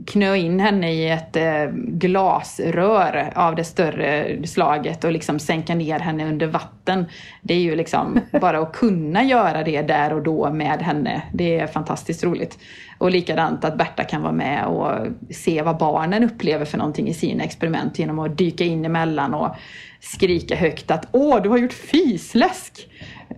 knö 0.04 0.36
in 0.36 0.60
henne 0.60 0.92
i 0.92 1.10
ett 1.10 1.36
eh, 1.36 1.66
glasrör 1.72 3.32
av 3.34 3.54
det 3.54 3.64
större 3.64 4.38
slaget 4.46 5.04
och 5.04 5.12
liksom 5.12 5.38
sänka 5.38 5.74
ner 5.74 5.98
henne 5.98 6.28
under 6.28 6.46
vatten. 6.46 7.06
Det 7.42 7.54
är 7.54 7.58
ju 7.58 7.76
liksom 7.76 8.20
bara 8.40 8.58
att 8.58 8.72
kunna 8.72 9.24
göra 9.24 9.62
det 9.62 9.82
där 9.82 10.12
och 10.12 10.22
då 10.22 10.50
med 10.50 10.82
henne. 10.82 11.22
Det 11.32 11.58
är 11.58 11.66
fantastiskt 11.66 12.24
roligt. 12.24 12.58
Och 12.98 13.10
likadant 13.10 13.64
att 13.64 13.78
Berta 13.78 14.04
kan 14.04 14.22
vara 14.22 14.32
med 14.32 14.66
och 14.66 15.06
se 15.30 15.62
vad 15.62 15.78
barnen 15.78 16.24
upplever 16.24 16.64
för 16.64 16.78
någonting 16.78 17.08
i 17.08 17.14
sina 17.14 17.44
experiment 17.44 17.98
genom 17.98 18.18
att 18.18 18.38
dyka 18.38 18.64
in 18.64 18.84
emellan 18.84 19.34
och 19.34 19.56
skrika 20.00 20.56
högt 20.56 20.90
att 20.90 21.08
Åh, 21.12 21.42
du 21.42 21.48
har 21.48 21.58
gjort 21.58 21.72
fisläsk! 21.72 22.88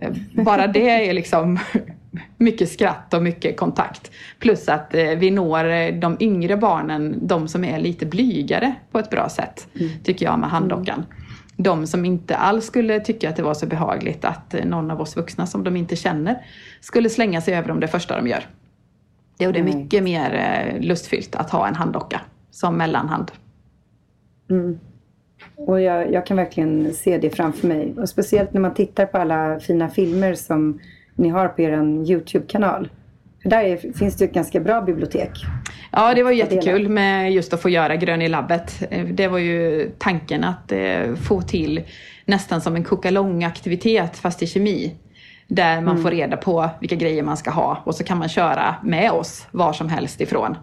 Eh, 0.01 0.11
bara 0.31 0.67
det 0.67 0.89
är 0.89 1.13
liksom 1.13 1.59
mycket 2.37 2.69
skratt 2.69 3.13
och 3.13 3.23
mycket 3.23 3.57
kontakt. 3.57 4.11
Plus 4.39 4.69
att 4.69 4.93
eh, 4.93 5.03
vi 5.03 5.31
når 5.31 5.65
eh, 5.65 5.93
de 5.93 6.17
yngre 6.19 6.57
barnen, 6.57 7.27
de 7.27 7.47
som 7.47 7.63
är 7.63 7.79
lite 7.79 8.05
blygare 8.05 8.75
på 8.91 8.99
ett 8.99 9.09
bra 9.09 9.29
sätt, 9.29 9.67
mm. 9.79 9.91
tycker 10.03 10.25
jag 10.25 10.39
med 10.39 10.49
handdockan. 10.49 11.05
De 11.57 11.87
som 11.87 12.05
inte 12.05 12.35
alls 12.35 12.65
skulle 12.65 12.99
tycka 12.99 13.29
att 13.29 13.35
det 13.35 13.43
var 13.43 13.53
så 13.53 13.65
behagligt 13.65 14.25
att 14.25 14.55
någon 14.65 14.91
av 14.91 15.01
oss 15.01 15.17
vuxna 15.17 15.47
som 15.47 15.63
de 15.63 15.75
inte 15.75 15.95
känner 15.95 16.45
skulle 16.81 17.09
slänga 17.09 17.41
sig 17.41 17.55
över 17.55 17.67
dem 17.67 17.79
det 17.79 17.87
första 17.87 18.17
de 18.17 18.27
gör. 18.27 18.47
Det 19.37 19.45
är 19.45 19.49
mm. 19.49 19.65
mycket 19.65 20.03
mer 20.03 20.77
lustfyllt 20.79 21.35
att 21.35 21.49
ha 21.49 21.67
en 21.67 21.75
handdocka 21.75 22.21
som 22.51 22.77
mellanhand. 22.77 23.31
Mm. 24.49 24.79
Och 25.55 25.81
jag, 25.81 26.13
jag, 26.13 26.25
kan 26.25 26.37
verkligen 26.37 26.93
se 26.93 27.17
det 27.17 27.29
framför 27.29 27.67
mig. 27.67 27.93
Och 27.97 28.09
speciellt 28.09 28.53
när 28.53 28.61
man 28.61 28.73
tittar 28.73 29.05
på 29.05 29.17
alla 29.17 29.59
fina 29.59 29.89
filmer 29.89 30.33
som 30.33 30.79
ni 31.19 31.29
har 31.29 31.47
på 31.47 31.61
er 31.61 31.71
Youtube-kanal. 32.11 32.89
För 33.41 33.49
där 33.49 33.63
är, 33.63 33.93
finns 33.93 34.17
det 34.17 34.25
ett 34.25 34.33
ganska 34.33 34.59
bra 34.59 34.81
bibliotek. 34.81 35.31
Ja, 35.91 36.13
det 36.13 36.23
var 36.23 36.31
jättekul 36.31 36.89
med 36.89 37.33
just 37.33 37.53
att 37.53 37.61
få 37.61 37.69
göra 37.69 37.95
Grön 37.95 38.21
i 38.21 38.29
labbet. 38.29 38.83
Det 39.11 39.27
var 39.27 39.37
ju 39.37 39.89
tanken 39.97 40.43
att 40.43 40.71
eh, 40.71 41.15
få 41.15 41.41
till 41.41 41.83
nästan 42.25 42.61
som 42.61 42.75
en 42.75 42.83
kokalong-aktivitet 42.83 44.17
fast 44.17 44.43
i 44.43 44.47
kemi. 44.47 44.95
Där 45.47 45.75
man 45.75 45.91
mm. 45.91 46.03
får 46.03 46.11
reda 46.11 46.37
på 46.37 46.69
vilka 46.79 46.95
grejer 46.95 47.23
man 47.23 47.37
ska 47.37 47.51
ha 47.51 47.81
och 47.83 47.95
så 47.95 48.03
kan 48.03 48.17
man 48.17 48.29
köra 48.29 48.75
med 48.83 49.11
oss 49.11 49.47
var 49.51 49.73
som 49.73 49.89
helst 49.89 50.21
ifrån. 50.21 50.57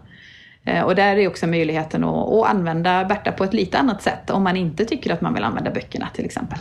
Eh, 0.63 0.83
och 0.83 0.95
där 0.95 1.17
är 1.17 1.27
också 1.27 1.47
möjligheten 1.47 2.03
att, 2.03 2.33
att 2.33 2.49
använda 2.49 3.05
Berta 3.05 3.31
på 3.31 3.43
ett 3.43 3.53
lite 3.53 3.77
annat 3.77 4.01
sätt 4.01 4.29
om 4.29 4.43
man 4.43 4.57
inte 4.57 4.85
tycker 4.85 5.13
att 5.13 5.21
man 5.21 5.33
vill 5.33 5.43
använda 5.43 5.71
böckerna 5.71 6.07
till 6.13 6.25
exempel. 6.25 6.59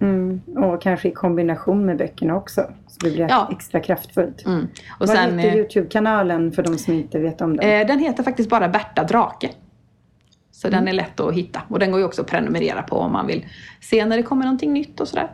Mm, 0.00 0.40
och 0.56 0.82
kanske 0.82 1.08
i 1.08 1.10
kombination 1.10 1.86
med 1.86 1.98
böckerna 1.98 2.36
också. 2.36 2.60
Så 2.86 3.06
det 3.06 3.10
blir 3.10 3.26
ja. 3.28 3.48
extra 3.52 3.80
kraftfullt. 3.80 4.46
Mm. 4.46 4.62
Och 4.64 4.68
Vad 4.98 5.08
sen, 5.08 5.38
heter 5.38 5.56
eh, 5.56 5.56
Youtube-kanalen 5.56 6.52
för 6.52 6.62
de 6.62 6.78
som 6.78 6.94
inte 6.94 7.18
vet 7.18 7.40
om 7.40 7.56
den? 7.56 7.80
Eh, 7.80 7.86
den 7.86 7.98
heter 7.98 8.22
faktiskt 8.22 8.50
bara 8.50 8.68
Berta 8.68 9.04
Drake. 9.04 9.50
Så 10.50 10.68
mm. 10.68 10.78
den 10.78 10.88
är 10.88 10.92
lätt 10.92 11.20
att 11.20 11.34
hitta. 11.34 11.62
Och 11.68 11.78
den 11.78 11.90
går 11.90 12.00
ju 12.00 12.06
också 12.06 12.22
att 12.22 12.28
prenumerera 12.28 12.82
på 12.82 12.96
om 12.96 13.12
man 13.12 13.26
vill 13.26 13.46
se 13.80 14.06
när 14.06 14.16
det 14.16 14.22
kommer 14.22 14.44
någonting 14.44 14.72
nytt 14.72 15.00
och 15.00 15.08
sådär. 15.08 15.30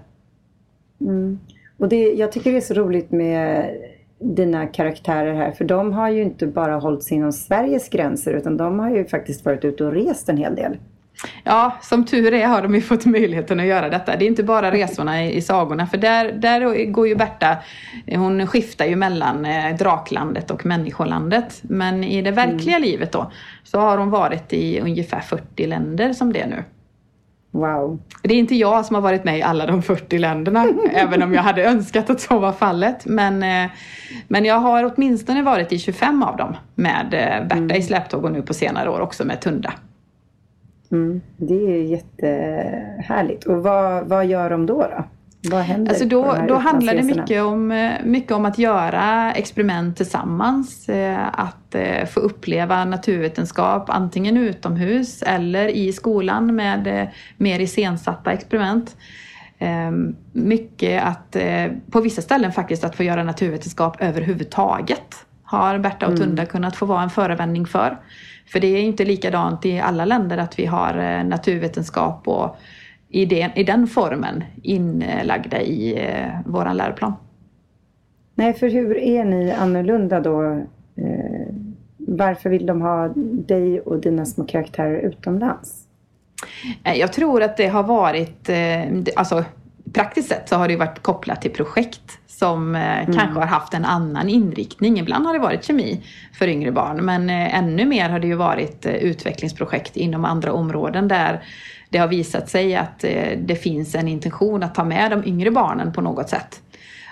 Mm. 1.01 1.39
Och 1.79 1.89
det, 1.89 2.13
jag 2.13 2.33
tycker 2.33 2.51
det 2.51 2.57
är 2.57 2.61
så 2.61 2.75
roligt 2.75 3.11
med 3.11 3.71
dina 4.19 4.67
karaktärer 4.67 5.35
här? 5.35 5.53
För 5.53 5.65
de 5.65 5.93
har 5.93 6.09
ju 6.09 6.23
inte 6.23 6.47
bara 6.47 6.77
hållit 6.77 7.03
sig 7.03 7.17
inom 7.17 7.33
Sveriges 7.33 7.89
gränser 7.89 8.33
utan 8.33 8.57
de 8.57 8.79
har 8.79 8.91
ju 8.91 9.05
faktiskt 9.05 9.45
varit 9.45 9.65
ute 9.65 9.85
och 9.85 9.93
rest 9.93 10.29
en 10.29 10.37
hel 10.37 10.55
del. 10.55 10.77
Ja, 11.45 11.77
som 11.81 12.05
tur 12.05 12.35
är 12.35 12.47
har 12.47 12.63
de 12.63 12.75
ju 12.75 12.81
fått 12.81 13.07
möjligheten 13.07 13.61
att 13.61 13.67
göra 13.67 13.89
detta. 13.89 14.17
Det 14.17 14.25
är 14.25 14.27
inte 14.27 14.43
bara 14.43 14.71
resorna 14.71 15.25
i, 15.25 15.37
i 15.37 15.43
sagorna, 15.43 15.87
för 15.87 15.97
där, 15.97 16.33
där 16.33 16.91
går 16.91 17.09
ju 17.09 17.15
Berta, 17.15 17.57
hon 18.07 18.47
skiftar 18.47 18.85
ju 18.85 18.97
mellan 18.97 19.45
eh, 19.45 19.77
draklandet 19.77 20.51
och 20.51 20.67
människolandet. 20.67 21.61
Men 21.63 22.05
i 22.05 22.23
det 22.23 22.31
verkliga 22.31 22.77
mm. 22.77 22.89
livet 22.89 23.13
då, 23.13 23.33
så 23.65 23.81
har 23.81 23.99
hon 23.99 24.11
varit 24.11 24.53
i 24.53 24.81
ungefär 24.81 25.21
40 25.21 25.67
länder 25.67 26.13
som 26.13 26.33
det 26.33 26.41
är 26.41 26.47
nu. 26.47 26.65
Wow. 27.51 28.01
Det 28.23 28.35
är 28.35 28.39
inte 28.39 28.55
jag 28.55 28.87
som 28.87 28.95
har 28.95 29.03
varit 29.03 29.25
med 29.25 29.39
i 29.39 29.43
alla 29.43 29.67
de 29.67 29.83
40 29.83 30.19
länderna, 30.19 30.67
även 30.93 31.23
om 31.23 31.35
jag 31.35 31.43
hade 31.43 31.65
önskat 31.65 32.11
att 32.11 32.21
så 32.21 32.39
var 32.39 32.53
fallet. 32.53 33.07
Men, 33.07 33.43
eh, 33.43 33.71
men 34.29 34.45
jag 34.45 34.59
har 34.59 34.93
åtminstone 34.95 35.43
varit 35.43 35.73
i 35.73 35.79
25 35.79 36.23
av 36.23 36.37
dem 36.37 36.57
med 36.75 37.15
eh, 37.15 37.49
Berta 37.49 37.57
mm. 37.57 37.77
i 37.77 37.83
släptåg 37.83 38.25
och 38.25 38.33
nu 38.33 38.43
på 38.43 38.55
senare 38.55 38.91
år 38.91 39.01
också 39.01 39.25
med 39.25 39.41
Tunda. 39.41 39.73
Mm, 40.93 41.21
det 41.37 41.55
är 41.55 41.83
jättehärligt. 41.83 43.45
Och 43.45 43.63
vad, 43.63 44.09
vad 44.09 44.27
gör 44.27 44.51
de 44.51 44.67
då? 44.67 44.79
då? 44.79 45.05
Vad 45.51 45.63
händer 45.63 45.91
alltså 45.91 46.05
då, 46.05 46.37
då 46.49 46.55
handlar 46.55 46.95
det 46.95 47.03
mycket 47.03 47.43
om, 47.43 47.91
mycket 48.05 48.33
om 48.33 48.45
att 48.45 48.59
göra 48.59 49.33
experiment 49.33 49.97
tillsammans. 49.97 50.89
Eh, 50.89 51.41
att 51.41 51.75
eh, 51.75 52.07
få 52.07 52.21
uppleva 52.21 52.85
naturvetenskap 52.85 53.91
antingen 53.91 54.37
utomhus 54.37 55.23
eller 55.23 55.69
i 55.69 55.93
skolan 55.93 56.57
med 56.57 56.87
eh, 56.87 57.09
mer 57.37 57.61
iscensatta 57.61 58.33
experiment. 58.33 58.97
Ehm, 59.59 60.17
mycket 60.33 61.03
att, 61.05 61.37
på 61.91 62.01
vissa 62.01 62.23
ställen 62.23 62.53
faktiskt, 62.53 62.85
att 62.85 62.97
få 62.97 63.03
göra 63.03 63.25
naturvetenskap 63.25 63.97
överhuvudtaget 64.01 65.27
har 65.45 65.79
Berta 65.79 66.07
och 66.07 66.17
Tunda 66.17 66.43
mm. 66.43 66.47
kunnat 66.47 66.77
få 66.77 66.87
vara 66.87 67.03
en 67.03 67.11
förevändning 67.11 67.67
för. 67.67 67.99
För 68.47 68.61
det 68.61 68.67
är 68.67 68.83
inte 68.83 69.05
likadant 69.05 69.67
i 69.67 69.79
alla 69.79 70.05
länder 70.05 70.39
att 70.39 70.59
vi 70.59 70.67
har 70.67 71.25
naturvetenskap 71.25 72.29
och 72.29 72.57
i 73.09 73.25
den, 73.25 73.51
i 73.55 73.65
den 73.65 73.87
formen 73.87 74.45
inlagda 74.63 75.61
i 75.61 75.99
eh, 75.99 76.29
vår 76.47 76.75
läroplan. 76.75 77.13
Nej, 78.35 78.53
för 78.53 78.71
hur 78.71 78.99
är 78.99 79.25
ni 79.25 79.53
annorlunda 79.53 80.21
då? 80.21 80.43
Eh, 80.97 81.55
varför 81.97 82.51
vill 82.51 82.67
de 82.67 82.83
ha 82.83 83.09
dig 83.47 83.81
och 83.81 84.01
dina 84.01 84.27
små 84.27 84.45
karaktärer 84.45 84.99
utomlands? 84.99 85.85
Eh, 86.85 86.95
jag 86.95 87.13
tror 87.13 87.43
att 87.43 87.57
det 87.57 87.67
har 87.67 87.83
varit, 87.83 88.49
eh, 88.49 89.15
alltså 89.17 89.45
praktiskt 89.93 90.29
sett 90.29 90.49
så 90.49 90.57
har 90.57 90.69
det 90.69 90.77
varit 90.77 91.03
kopplat 91.03 91.43
till 91.43 91.51
projekt 91.51 92.19
som 92.43 92.75
eh, 92.75 92.99
mm. 92.99 93.13
kanske 93.13 93.41
har 93.41 93.47
haft 93.47 93.75
en 93.75 93.85
annan 93.85 94.29
inriktning. 94.29 94.99
Ibland 94.99 95.27
har 95.27 95.33
det 95.33 95.39
varit 95.39 95.65
kemi 95.65 96.03
för 96.33 96.49
yngre 96.49 96.73
barn 96.73 97.05
men 97.05 97.31
eh, 97.31 97.59
ännu 97.59 97.85
mer 97.85 98.09
har 98.09 98.19
det 98.19 98.27
ju 98.27 98.35
varit 98.35 98.87
eh, 98.87 98.95
utvecklingsprojekt 98.95 99.97
inom 99.97 100.25
andra 100.25 100.53
områden 100.53 101.09
där 101.09 101.43
det 101.91 101.99
har 101.99 102.09
visat 102.09 102.49
sig 102.49 102.77
att 102.77 102.99
det 103.37 103.63
finns 103.63 103.95
en 103.95 104.09
intention 104.09 104.63
att 104.63 104.75
ta 104.75 104.85
med 104.85 105.11
de 105.11 105.25
yngre 105.25 105.51
barnen 105.51 105.93
på 105.93 106.01
något 106.01 106.29
sätt. 106.29 106.61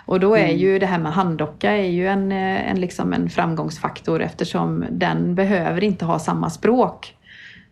Och 0.06 0.20
då 0.20 0.34
är 0.36 0.44
mm. 0.44 0.56
ju 0.56 0.78
det 0.78 0.86
här 0.86 0.98
med 0.98 1.12
handdocka 1.12 1.72
är 1.72 1.88
ju 1.88 2.08
en, 2.08 2.32
en, 2.32 2.80
liksom 2.80 3.12
en 3.12 3.30
framgångsfaktor 3.30 4.22
eftersom 4.22 4.84
den 4.90 5.34
behöver 5.34 5.84
inte 5.84 6.04
ha 6.04 6.18
samma 6.18 6.50
språk 6.50 7.14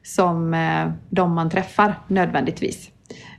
som 0.02 0.56
de 1.10 1.34
man 1.34 1.50
träffar 1.50 1.94
nödvändigtvis. 2.08 2.90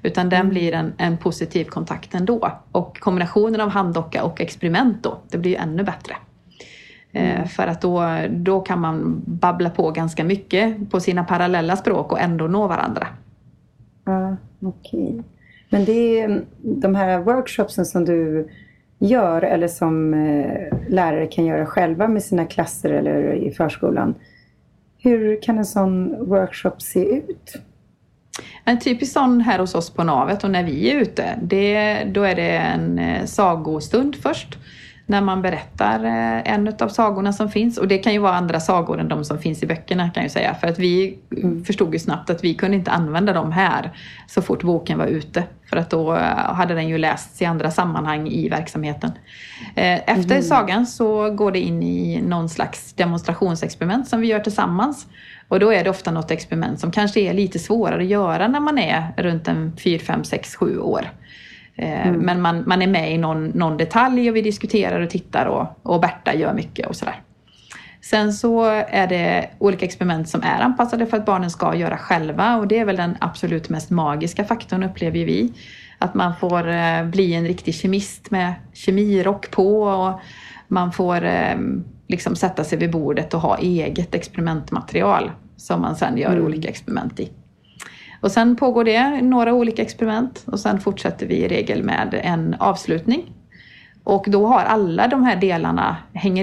Utan 0.04 0.30
den 0.30 0.40
mm. 0.40 0.50
blir 0.50 0.74
en, 0.74 0.94
en 0.98 1.18
positiv 1.18 1.66
kontakt 1.66 2.16
ändå. 2.16 2.52
Och 2.72 3.00
kombinationen 3.00 3.62
av 3.62 3.70
handdocka 3.70 4.24
och 4.24 4.42
experiment 4.42 5.04
då, 5.04 5.18
det 5.30 5.38
blir 5.38 5.52
ju 5.52 5.58
ännu 5.58 5.84
bättre. 5.84 6.16
Mm. 7.12 7.48
För 7.48 7.68
att 7.68 7.82
då, 7.82 8.18
då 8.30 8.60
kan 8.60 8.80
man 8.80 9.22
babbla 9.26 9.70
på 9.70 9.92
ganska 9.92 10.24
mycket 10.24 10.92
på 10.92 11.00
sina 11.00 11.24
parallella 11.24 11.76
språk 11.76 12.12
och 12.12 12.20
ändå 12.20 12.48
nå 12.48 12.68
varandra. 12.68 13.08
Ja, 14.06 14.38
okej. 14.62 15.08
Okay. 15.08 15.24
Men 15.70 15.86
det 15.86 16.20
är 16.20 16.42
de 16.62 16.96
här 16.96 17.20
workshopsen 17.20 17.86
som 17.86 18.06
du 18.06 18.50
gör 19.00 19.42
eller 19.42 19.68
som 19.68 20.14
eh, 20.14 20.78
lärare 20.90 21.28
kan 21.28 21.46
göra 21.46 21.66
själva 21.66 22.08
med 22.08 22.24
sina 22.24 22.46
klasser 22.46 22.90
eller 22.90 23.34
i 23.34 23.52
förskolan. 23.52 24.16
Hur 24.98 25.42
kan 25.42 25.58
en 25.58 25.66
sån 25.66 26.26
workshop 26.26 26.76
se 26.78 27.16
ut? 27.18 27.56
En 28.66 28.80
typisk 28.80 29.14
sån 29.14 29.42
här 29.42 29.60
hos 29.60 29.76
oss 29.76 29.90
på 29.90 30.04
Navet 30.04 30.44
och 30.44 30.52
när 30.52 30.64
vi 30.64 30.92
är 30.92 30.96
ute, 30.96 31.40
det, 31.42 32.04
då 32.04 32.24
är 32.24 32.36
det 32.36 32.58
en 32.58 33.00
eh, 33.00 33.26
sagostund 33.26 34.16
först 34.16 34.58
när 35.10 35.22
man 35.22 35.42
berättar 35.42 36.06
eh, 36.06 36.54
en 36.54 36.74
av 36.80 36.90
sagorna 36.90 37.34
som 37.34 37.50
finns. 37.50 37.78
Och 37.78 37.88
det 37.88 37.98
kan 37.98 38.14
ju 38.14 38.20
vara 38.20 38.36
andra 38.36 38.60
sagor 38.60 39.00
än 39.00 39.08
de 39.08 39.26
som 39.26 39.40
finns 39.40 39.64
i 39.64 39.66
böckerna 39.66 40.10
kan 40.10 40.24
jag 40.24 40.32
säga. 40.32 40.56
För 40.56 40.68
att 40.68 40.80
vi 40.80 41.18
mm. 41.38 41.66
förstod 41.66 41.94
ju 41.94 42.00
snabbt 42.00 42.30
att 42.30 42.44
vi 42.44 42.54
kunde 42.54 42.78
inte 42.78 42.92
använda 42.92 43.34
dem 43.34 43.52
här 43.52 43.92
så 44.28 44.42
fort 44.42 44.64
boken 44.64 44.98
var 44.98 45.06
ute. 45.06 45.44
För 45.70 45.78
att 45.78 45.90
då 45.90 46.16
eh, 46.16 46.54
hade 46.54 46.74
den 46.74 46.88
ju 46.88 46.98
lästs 46.98 47.42
i 47.42 47.46
andra 47.46 47.72
sammanhang 47.72 48.28
i 48.28 48.50
verksamheten. 48.50 49.12
Efter 49.76 50.36
mm. 50.36 50.44
sagan 50.44 50.88
så 50.88 51.32
går 51.32 51.52
det 51.52 51.60
in 51.60 51.84
i 51.84 52.22
någon 52.22 52.50
slags 52.50 52.94
demonstrationsexperiment 52.94 54.08
som 54.08 54.22
vi 54.22 54.28
gör 54.28 54.40
tillsammans. 54.40 55.08
Och 55.50 55.60
då 55.60 55.74
är 55.74 55.84
det 55.84 55.90
ofta 55.90 56.12
något 56.12 56.32
experiment 56.32 56.80
som 56.80 56.92
kanske 56.92 57.20
är 57.20 57.34
lite 57.34 57.60
svårare 57.60 58.02
att 58.02 58.08
göra 58.08 58.48
när 58.48 58.60
man 58.60 58.78
är 58.78 59.04
runt 59.18 59.48
en 59.48 59.78
4, 59.84 60.00
5, 60.00 60.24
6, 60.24 60.56
7 60.56 60.80
år. 60.80 61.10
Eh, 61.76 62.08
mm. 62.08 62.20
Men 62.20 62.42
man, 62.42 62.64
man 62.68 62.82
är 62.82 62.88
med 62.88 63.14
i 63.14 63.18
någon, 63.18 63.46
någon 63.46 63.78
detalj 63.78 64.30
och 64.30 64.36
vi 64.36 64.42
diskuterar 64.42 65.00
och 65.00 65.10
tittar 65.10 65.46
och, 65.46 65.94
och 65.94 66.02
Berta 66.02 66.34
gör 66.34 66.54
mycket 66.54 66.88
och 66.88 66.96
sådär. 66.96 67.22
Sen 68.02 68.34
så 68.34 68.64
är 68.90 69.08
det 69.08 69.50
olika 69.58 69.86
experiment 69.86 70.30
som 70.30 70.44
är 70.44 70.62
anpassade 70.62 71.06
för 71.06 71.18
att 71.18 71.26
barnen 71.26 71.50
ska 71.50 71.76
göra 71.76 71.98
själva 71.98 72.56
och 72.56 72.68
det 72.68 72.80
är 72.80 72.86
väl 72.86 72.96
den 72.96 73.18
absolut 73.20 73.70
mest 73.70 73.90
magiska 73.90 74.44
faktorn 74.44 74.84
upplever 74.84 75.26
vi. 75.26 75.54
Att 75.98 76.14
man 76.14 76.36
får 76.36 76.70
eh, 76.70 77.04
bli 77.04 77.34
en 77.34 77.48
riktig 77.48 77.76
kemist 77.76 78.32
med 78.32 78.54
kemirock 78.74 79.52
på 79.52 79.82
och 79.84 80.20
man 80.68 80.92
får 80.92 81.26
eh, 81.26 81.56
liksom 82.10 82.36
sätta 82.36 82.64
sig 82.64 82.78
vid 82.78 82.92
bordet 82.92 83.34
och 83.34 83.42
ha 83.42 83.58
eget 83.58 84.16
experimentmaterial 84.16 85.32
som 85.58 85.82
man 85.82 85.96
sen 85.96 86.18
gör 86.18 86.32
mm. 86.32 86.46
olika 86.46 86.70
experiment 86.70 87.20
i. 87.20 87.30
Och 88.22 88.32
sen 88.32 88.56
pågår 88.56 88.84
det 88.84 89.22
några 89.22 89.54
olika 89.54 89.82
experiment 89.82 90.44
och 90.46 90.60
sen 90.60 90.80
fortsätter 90.80 91.26
vi 91.26 91.36
i 91.36 91.48
regel 91.48 91.84
med 91.84 92.20
en 92.24 92.56
avslutning. 92.60 93.34
Och 94.04 94.26
då 94.28 94.48
har 94.48 94.60
alla 94.60 95.08
de 95.08 95.24
här 95.24 95.36
delarna, 95.36 95.98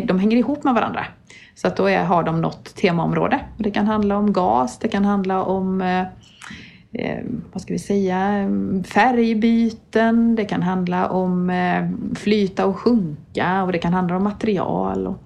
de 0.04 0.18
hänger 0.18 0.36
ihop 0.36 0.64
med 0.64 0.74
varandra. 0.74 1.06
Så 1.54 1.68
att 1.68 1.76
då 1.76 1.86
är, 1.86 2.04
har 2.04 2.22
de 2.22 2.40
något 2.40 2.74
temaområde. 2.74 3.40
Det 3.58 3.70
kan 3.70 3.86
handla 3.86 4.16
om 4.16 4.32
gas, 4.32 4.78
det 4.78 4.88
kan 4.88 5.04
handla 5.04 5.44
om 5.44 5.80
eh, 5.80 6.04
eh, 6.92 7.24
vad 7.52 7.62
ska 7.62 7.72
vi 7.72 7.78
säga, 7.78 8.48
färgbyten, 8.86 10.36
det 10.36 10.44
kan 10.44 10.62
handla 10.62 11.08
om 11.08 11.50
eh, 11.50 11.88
flyta 12.14 12.66
och 12.66 12.76
sjunka 12.76 13.62
och 13.62 13.72
det 13.72 13.78
kan 13.78 13.92
handla 13.92 14.16
om 14.16 14.24
material 14.24 15.06
och 15.06 15.22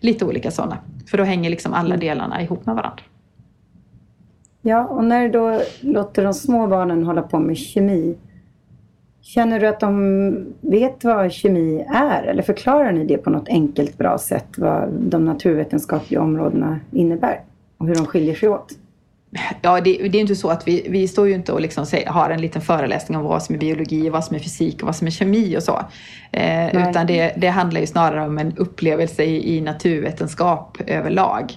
lite 0.00 0.24
olika 0.24 0.50
sådana. 0.50 0.78
För 1.06 1.18
då 1.18 1.24
hänger 1.24 1.50
liksom 1.50 1.74
alla 1.74 1.96
delarna 1.96 2.42
ihop 2.42 2.66
med 2.66 2.74
varandra. 2.74 3.02
Ja, 4.62 4.84
och 4.84 5.04
när 5.04 5.22
du 5.22 5.28
då 5.28 5.60
låter 5.80 6.24
de 6.24 6.34
små 6.34 6.66
barnen 6.66 7.04
hålla 7.04 7.22
på 7.22 7.38
med 7.38 7.56
kemi, 7.56 8.16
känner 9.20 9.60
du 9.60 9.66
att 9.66 9.80
de 9.80 10.52
vet 10.60 11.04
vad 11.04 11.32
kemi 11.32 11.86
är? 11.94 12.22
Eller 12.22 12.42
förklarar 12.42 12.92
ni 12.92 13.04
det 13.04 13.18
på 13.18 13.30
något 13.30 13.48
enkelt, 13.48 13.98
bra 13.98 14.18
sätt, 14.18 14.58
vad 14.58 14.88
de 14.92 15.24
naturvetenskapliga 15.24 16.20
områdena 16.20 16.80
innebär 16.92 17.40
och 17.78 17.86
hur 17.86 17.94
de 17.94 18.06
skiljer 18.06 18.34
sig 18.34 18.48
åt? 18.48 18.72
Ja, 19.62 19.80
det, 19.80 20.08
det, 20.08 20.18
är 20.18 20.20
inte 20.20 20.36
så 20.36 20.50
att 20.50 20.68
vi, 20.68 20.86
vi 20.88 21.08
står 21.08 21.28
ju 21.28 21.34
inte 21.34 21.52
och 21.52 21.60
liksom 21.60 21.86
har 22.06 22.30
en 22.30 22.40
liten 22.40 22.62
föreläsning 22.62 23.18
om 23.18 23.24
vad 23.24 23.42
som 23.42 23.54
är 23.54 23.58
biologi, 23.58 24.08
vad 24.08 24.24
som 24.24 24.36
är 24.36 24.40
fysik 24.40 24.80
och 24.80 24.86
vad 24.86 24.96
som 24.96 25.06
är 25.06 25.10
kemi 25.10 25.56
och 25.56 25.62
så. 25.62 25.84
Eh, 26.32 26.88
utan 26.88 27.06
det, 27.06 27.34
det 27.36 27.48
handlar 27.48 27.80
ju 27.80 27.86
snarare 27.86 28.26
om 28.26 28.38
en 28.38 28.56
upplevelse 28.56 29.24
i, 29.24 29.56
i 29.56 29.60
naturvetenskap 29.60 30.78
överlag. 30.86 31.52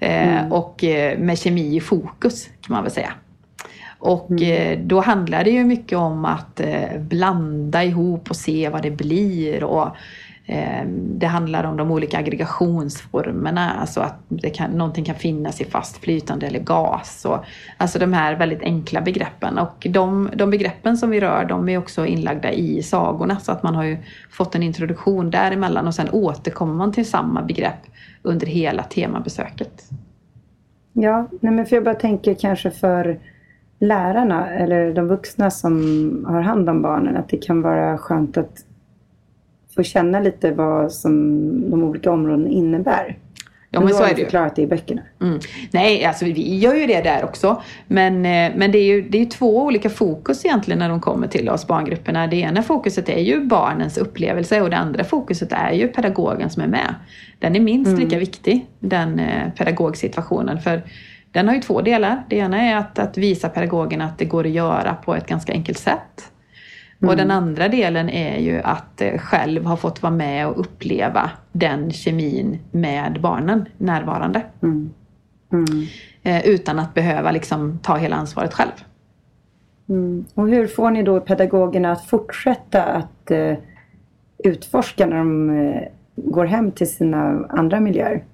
Eh, 0.00 0.38
mm. 0.38 0.52
Och 0.52 0.84
eh, 0.84 1.18
med 1.18 1.38
kemi 1.38 1.76
i 1.76 1.80
fokus 1.80 2.46
kan 2.46 2.74
man 2.74 2.82
väl 2.82 2.92
säga. 2.92 3.12
Och 3.98 4.30
mm. 4.30 4.42
Eh, 4.42 4.78
då 4.86 5.00
handlar 5.00 5.44
det 5.44 5.50
ju 5.50 5.64
mycket 5.64 5.98
om 5.98 6.24
att 6.24 6.60
blanda 6.98 7.84
ihop 7.84 8.30
och 8.30 8.36
se 8.36 8.68
vad 8.68 8.82
det 8.82 8.90
blir. 8.90 9.64
Och 9.64 9.96
Ehm, 10.46 11.18
det 11.18 11.26
handlar 11.26 11.64
om 11.64 11.76
de 11.76 11.90
olika 11.90 12.18
aggregationsformerna, 12.18 13.72
alltså 13.80 14.00
att 14.00 14.18
det 14.28 14.50
kan, 14.50 14.70
någonting 14.70 15.04
kan 15.04 15.14
finnas 15.14 15.60
i 15.60 15.64
fast 15.64 15.96
flytande 15.96 16.46
eller 16.46 16.60
gas. 16.60 17.24
Och, 17.24 17.44
alltså 17.76 17.98
de 17.98 18.12
här 18.12 18.36
väldigt 18.36 18.62
enkla 18.62 19.00
begreppen. 19.00 19.58
Och 19.58 19.86
de, 19.90 20.30
de 20.34 20.50
begreppen 20.50 20.96
som 20.96 21.10
vi 21.10 21.20
rör, 21.20 21.44
de 21.44 21.68
är 21.68 21.78
också 21.78 22.06
inlagda 22.06 22.52
i 22.52 22.82
sagorna. 22.82 23.38
Så 23.38 23.52
att 23.52 23.62
man 23.62 23.74
har 23.74 23.84
ju 23.84 23.98
fått 24.30 24.54
en 24.54 24.62
introduktion 24.62 25.30
däremellan 25.30 25.86
och 25.86 25.94
sen 25.94 26.08
återkommer 26.12 26.74
man 26.74 26.92
till 26.92 27.06
samma 27.06 27.42
begrepp 27.42 27.86
under 28.22 28.46
hela 28.46 28.82
temabesöket. 28.82 29.90
Ja, 30.92 31.28
nej 31.40 31.52
men 31.52 31.66
för 31.66 31.76
jag 31.76 31.84
bara 31.84 31.94
tänker 31.94 32.34
kanske 32.34 32.70
för 32.70 33.18
lärarna 33.78 34.50
eller 34.50 34.94
de 34.94 35.08
vuxna 35.08 35.50
som 35.50 36.24
har 36.28 36.40
hand 36.40 36.70
om 36.70 36.82
barnen 36.82 37.16
att 37.16 37.28
det 37.28 37.36
kan 37.36 37.62
vara 37.62 37.98
skönt 37.98 38.36
att 38.36 38.64
få 39.74 39.82
känna 39.82 40.20
lite 40.20 40.52
vad 40.52 40.92
som 40.92 41.70
de 41.70 41.82
olika 41.82 42.10
områdena 42.10 42.48
innebär. 42.48 43.18
Ja, 43.74 43.80
men, 43.80 43.88
men 43.88 43.94
så 43.94 44.02
är 44.02 44.14
det 44.14 44.20
ju. 44.20 44.24
förklarat 44.24 44.56
det 44.56 44.62
i 44.62 44.66
böckerna. 44.66 45.02
Mm. 45.22 45.38
Nej, 45.70 46.04
alltså 46.04 46.24
vi 46.24 46.58
gör 46.58 46.74
ju 46.74 46.86
det 46.86 47.00
där 47.00 47.24
också. 47.24 47.62
Men, 47.86 48.26
eh, 48.26 48.52
men 48.56 48.72
det 48.72 48.78
är 48.78 48.84
ju 48.84 49.02
det 49.02 49.20
är 49.20 49.26
två 49.26 49.62
olika 49.62 49.90
fokus 49.90 50.44
egentligen 50.44 50.78
när 50.78 50.88
de 50.88 51.00
kommer 51.00 51.26
till 51.26 51.48
oss 51.48 51.66
barngrupperna. 51.66 52.26
Det 52.26 52.36
ena 52.36 52.62
fokuset 52.62 53.08
är 53.08 53.20
ju 53.20 53.40
barnens 53.44 53.98
upplevelse 53.98 54.60
och 54.60 54.70
det 54.70 54.76
andra 54.76 55.04
fokuset 55.04 55.52
är 55.52 55.72
ju 55.72 55.88
pedagogen 55.88 56.50
som 56.50 56.62
är 56.62 56.66
med. 56.66 56.94
Den 57.38 57.56
är 57.56 57.60
minst 57.60 57.88
mm. 57.88 58.00
lika 58.00 58.18
viktig, 58.18 58.66
den 58.80 59.18
eh, 59.18 59.50
pedagogsituationen. 59.56 60.60
För 60.60 60.82
den 61.32 61.48
har 61.48 61.54
ju 61.54 61.60
två 61.60 61.80
delar. 61.80 62.22
Det 62.28 62.36
ena 62.36 62.62
är 62.62 62.76
att, 62.76 62.98
att 62.98 63.18
visa 63.18 63.48
pedagogen 63.48 64.00
att 64.00 64.18
det 64.18 64.24
går 64.24 64.44
att 64.44 64.52
göra 64.52 64.94
på 64.94 65.14
ett 65.14 65.26
ganska 65.26 65.52
enkelt 65.52 65.78
sätt. 65.78 66.30
Mm. 67.04 67.10
Och 67.10 67.16
den 67.16 67.30
andra 67.30 67.68
delen 67.68 68.08
är 68.08 68.38
ju 68.38 68.60
att 68.60 69.00
eh, 69.00 69.18
själv 69.18 69.64
ha 69.64 69.76
fått 69.76 70.02
vara 70.02 70.12
med 70.12 70.48
och 70.48 70.60
uppleva 70.60 71.30
den 71.52 71.92
kemin 71.92 72.58
med 72.70 73.20
barnen 73.20 73.64
närvarande. 73.78 74.42
Mm. 74.62 74.90
Mm. 75.52 75.86
Eh, 76.22 76.46
utan 76.46 76.78
att 76.78 76.94
behöva 76.94 77.30
liksom 77.30 77.78
ta 77.82 77.96
hela 77.96 78.16
ansvaret 78.16 78.54
själv. 78.54 78.84
Mm. 79.88 80.24
Och 80.34 80.48
hur 80.48 80.66
får 80.66 80.90
ni 80.90 81.02
då 81.02 81.20
pedagogerna 81.20 81.92
att 81.92 82.04
fortsätta 82.04 82.82
att 82.82 83.30
uh, 83.30 83.54
utforska 84.38 85.06
när 85.06 85.16
de 85.16 85.50
uh, 85.50 85.82
går 86.16 86.44
hem 86.44 86.72
till 86.72 86.90
sina 86.90 87.46
andra 87.48 87.80
miljöer? 87.80 88.24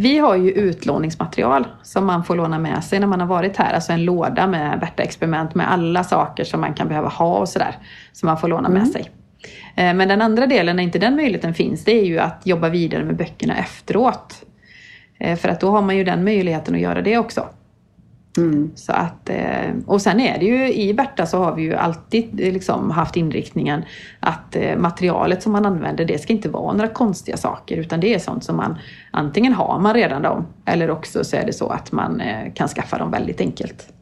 Vi 0.00 0.18
har 0.18 0.36
ju 0.36 0.50
utlåningsmaterial 0.50 1.66
som 1.82 2.06
man 2.06 2.24
får 2.24 2.36
låna 2.36 2.58
med 2.58 2.84
sig 2.84 3.00
när 3.00 3.06
man 3.06 3.20
har 3.20 3.26
varit 3.26 3.56
här. 3.56 3.74
Alltså 3.74 3.92
en 3.92 4.04
låda 4.04 4.46
med 4.46 4.80
Berta-experiment 4.80 5.54
med 5.54 5.72
alla 5.72 6.04
saker 6.04 6.44
som 6.44 6.60
man 6.60 6.74
kan 6.74 6.88
behöva 6.88 7.08
ha 7.08 7.38
och 7.38 7.48
sådär. 7.48 7.76
Som 8.12 8.26
man 8.26 8.38
får 8.38 8.48
låna 8.48 8.68
mm. 8.68 8.82
med 8.82 8.88
sig. 8.88 9.10
Eh, 9.76 9.94
men 9.94 10.08
den 10.08 10.22
andra 10.22 10.46
delen, 10.46 10.76
när 10.76 10.82
inte 10.82 10.98
den 10.98 11.16
möjligheten 11.16 11.54
finns, 11.54 11.84
det 11.84 11.92
är 11.92 12.04
ju 12.04 12.18
att 12.18 12.40
jobba 12.44 12.68
vidare 12.68 13.04
med 13.04 13.16
böckerna 13.16 13.56
efteråt. 13.56 14.44
Eh, 15.18 15.36
för 15.36 15.48
att 15.48 15.60
då 15.60 15.70
har 15.70 15.82
man 15.82 15.96
ju 15.96 16.04
den 16.04 16.24
möjligheten 16.24 16.74
att 16.74 16.80
göra 16.80 17.02
det 17.02 17.18
också. 17.18 17.48
Mm. 18.38 18.70
Så 18.74 18.92
att, 18.92 19.28
eh, 19.28 19.70
och 19.86 20.02
sen 20.02 20.20
är 20.20 20.38
det 20.38 20.44
ju 20.44 20.72
i 20.72 20.94
Berta 20.94 21.26
så 21.26 21.38
har 21.38 21.54
vi 21.54 21.62
ju 21.62 21.74
alltid 21.74 22.40
eh, 22.40 22.52
liksom 22.52 22.90
haft 22.90 23.16
inriktningen 23.16 23.82
att 24.20 24.56
eh, 24.56 24.76
materialet 24.76 25.42
som 25.42 25.52
man 25.52 25.66
använder 25.66 26.04
det 26.04 26.18
ska 26.18 26.32
inte 26.32 26.48
vara 26.48 26.72
några 26.72 26.88
konstiga 26.88 27.36
saker 27.36 27.76
utan 27.76 28.00
det 28.00 28.14
är 28.14 28.18
sånt 28.18 28.44
som 28.44 28.56
man 28.56 28.78
antingen 29.10 29.52
har 29.52 29.78
man 29.78 29.94
redan 29.94 30.22
dem 30.22 30.46
eller 30.64 30.90
också 30.90 31.24
så 31.24 31.36
är 31.36 31.46
det 31.46 31.52
så 31.52 31.68
att 31.68 31.92
man 31.92 32.22
kan 32.54 32.68
skaffa 32.68 32.98
dem 32.98 33.10
väldigt 33.10 33.40
enkelt. 33.40 33.92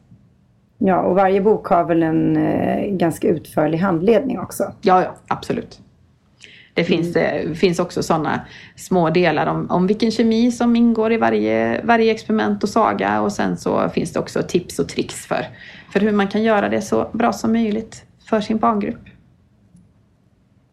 Ja, 0.77 1.01
och 1.01 1.15
varje 1.15 1.41
bok 1.41 1.67
har 1.67 1.83
väl 1.83 2.03
en 2.03 2.97
ganska 2.97 3.27
utförlig 3.27 3.77
handledning 3.77 4.39
också? 4.39 4.63
Ja, 4.81 5.03
ja 5.03 5.15
absolut. 5.27 5.79
Det 6.77 6.83
finns, 6.83 7.15
mm. 7.15 7.55
finns 7.55 7.79
också 7.79 8.03
sådana 8.03 8.41
små 8.75 9.09
delar 9.09 9.47
om, 9.47 9.69
om 9.69 9.87
vilken 9.87 10.11
kemi 10.11 10.51
som 10.51 10.75
ingår 10.75 11.13
i 11.13 11.17
varje, 11.17 11.81
varje 11.83 12.11
experiment 12.11 12.63
och 12.63 12.69
saga 12.69 13.21
och 13.21 13.31
sen 13.31 13.57
så 13.57 13.89
finns 13.89 14.13
det 14.13 14.19
också 14.19 14.43
tips 14.43 14.79
och 14.79 14.89
tricks 14.89 15.25
för, 15.25 15.45
för 15.93 15.99
hur 15.99 16.11
man 16.11 16.27
kan 16.27 16.43
göra 16.43 16.69
det 16.69 16.81
så 16.81 17.09
bra 17.13 17.33
som 17.33 17.51
möjligt 17.51 18.03
för 18.29 18.41
sin 18.41 18.57
barngrupp. 18.57 19.03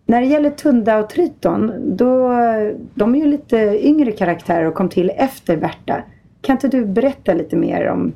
När 0.06 0.20
det 0.20 0.26
gäller 0.26 0.50
Tunda 0.50 0.98
och 0.98 1.10
Triton, 1.10 1.72
då, 1.96 2.32
de 2.94 3.14
är 3.14 3.18
ju 3.18 3.26
lite 3.26 3.56
yngre 3.86 4.12
karaktärer 4.12 4.64
och 4.64 4.74
kom 4.74 4.88
till 4.88 5.10
efter 5.16 5.56
Berta. 5.56 6.02
Kan 6.40 6.56
inte 6.56 6.68
du 6.68 6.84
berätta 6.84 7.34
lite 7.34 7.56
mer 7.56 7.88
om 7.88 8.12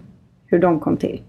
hur 0.47 0.59
de 0.59 0.81
kom 0.81 0.97
till? 0.97 1.23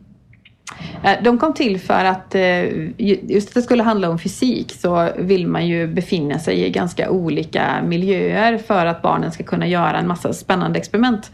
Eh, 1.04 1.24
de 1.24 1.38
kom 1.38 1.54
till 1.54 1.80
för 1.80 2.06
att 2.06 2.36
eh, 2.36 2.64
just 2.98 3.48
att 3.48 3.54
det 3.54 3.62
skulle 3.62 3.84
handla 3.84 4.10
om 4.10 4.20
fysik 4.20 4.72
så 4.72 5.10
vill 5.18 5.48
man 5.48 5.68
ju 5.68 5.88
befinna 5.88 6.40
sig 6.40 6.66
i 6.66 6.70
ganska 6.70 7.10
olika 7.10 7.82
miljöer 7.84 8.58
för 8.58 8.86
att 8.86 9.02
barnen 9.02 9.32
ska 9.32 9.44
kunna 9.44 9.68
göra 9.68 9.98
en 9.98 10.08
massa 10.08 10.34
spännande 10.34 10.80
experiment. 10.80 11.32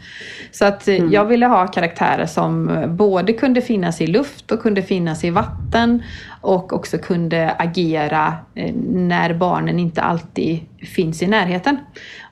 Så 0.50 0.64
att 0.64 0.88
eh, 0.88 0.96
mm. 0.96 1.12
jag 1.12 1.24
ville 1.24 1.46
ha 1.46 1.66
karaktärer 1.66 2.26
som 2.26 2.84
både 2.88 3.32
kunde 3.32 3.60
finnas 3.60 4.00
i 4.00 4.06
luft 4.06 4.52
och 4.52 4.62
kunde 4.62 4.82
finnas 4.82 5.24
i 5.24 5.30
vatten 5.30 6.02
och 6.40 6.72
också 6.72 6.98
kunde 6.98 7.54
agera 7.58 8.34
när 8.84 9.34
barnen 9.34 9.78
inte 9.78 10.02
alltid 10.02 10.60
finns 10.78 11.22
i 11.22 11.26
närheten. 11.26 11.78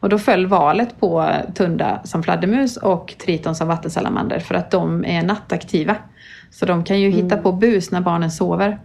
Och 0.00 0.08
då 0.08 0.18
föll 0.18 0.46
valet 0.46 1.00
på 1.00 1.30
Tunda 1.54 2.00
som 2.04 2.22
fladdermus 2.22 2.76
och 2.76 3.14
Triton 3.24 3.54
som 3.54 3.68
vattensalamander 3.68 4.38
för 4.38 4.54
att 4.54 4.70
de 4.70 5.04
är 5.04 5.22
nattaktiva. 5.22 5.96
Så 6.54 6.66
de 6.66 6.84
kan 6.84 7.00
ju 7.00 7.06
mm. 7.06 7.22
hitta 7.22 7.36
på 7.36 7.52
bus 7.52 7.90
när 7.90 8.00
barnen 8.00 8.30
sover. 8.30 8.78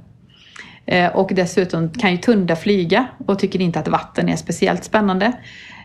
Eh, 0.85 1.15
och 1.15 1.31
dessutom 1.33 1.89
kan 1.89 2.11
ju 2.11 2.17
Tunda 2.17 2.55
flyga 2.55 3.07
och 3.27 3.39
tycker 3.39 3.61
inte 3.61 3.79
att 3.79 3.87
vatten 3.87 4.29
är 4.29 4.35
speciellt 4.35 4.83
spännande. 4.83 5.31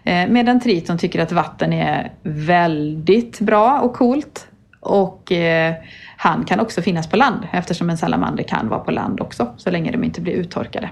Eh, 0.05 0.29
medan 0.29 0.61
Triton 0.61 0.99
tycker 0.99 1.23
att 1.23 1.33
vatten 1.33 1.73
är 1.73 2.13
väldigt 2.23 3.41
bra 3.41 3.81
och 3.81 3.95
coolt. 3.95 4.49
Och 4.81 5.33
eh, 5.33 5.75
han 6.17 6.45
kan 6.45 6.61
också 6.61 6.83
finnas 6.83 7.07
på 7.07 7.17
land 7.17 7.47
eftersom 7.53 7.91
en 7.91 7.99
salamander 7.99 8.45
kan 8.45 8.69
vara 8.69 8.81
på 8.81 8.91
land 8.91 9.21
också 9.21 9.55
så 9.57 9.71
länge 9.71 9.91
de 9.93 10.05
inte 10.05 10.21
blir 10.21 10.33
uttorkade. 10.33 10.91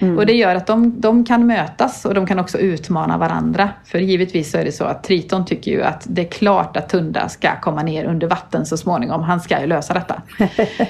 Mm. 0.00 0.18
Och 0.18 0.26
det 0.26 0.32
gör 0.32 0.54
att 0.54 0.66
de, 0.66 1.00
de 1.00 1.24
kan 1.24 1.46
mötas 1.46 2.04
och 2.04 2.14
de 2.14 2.26
kan 2.26 2.38
också 2.38 2.58
utmana 2.58 3.18
varandra. 3.18 3.68
För 3.84 3.98
givetvis 3.98 4.50
så 4.50 4.58
är 4.58 4.64
det 4.64 4.72
så 4.72 4.84
att 4.84 5.04
Triton 5.04 5.44
tycker 5.44 5.70
ju 5.70 5.82
att 5.82 6.06
det 6.08 6.22
är 6.22 6.28
klart 6.30 6.76
att 6.76 6.88
Tunda 6.88 7.28
ska 7.28 7.60
komma 7.60 7.82
ner 7.82 8.04
under 8.04 8.26
vatten 8.26 8.66
så 8.66 8.76
småningom. 8.76 9.22
Han 9.22 9.40
ska 9.40 9.60
ju 9.60 9.66
lösa 9.66 9.94
detta. 9.94 10.22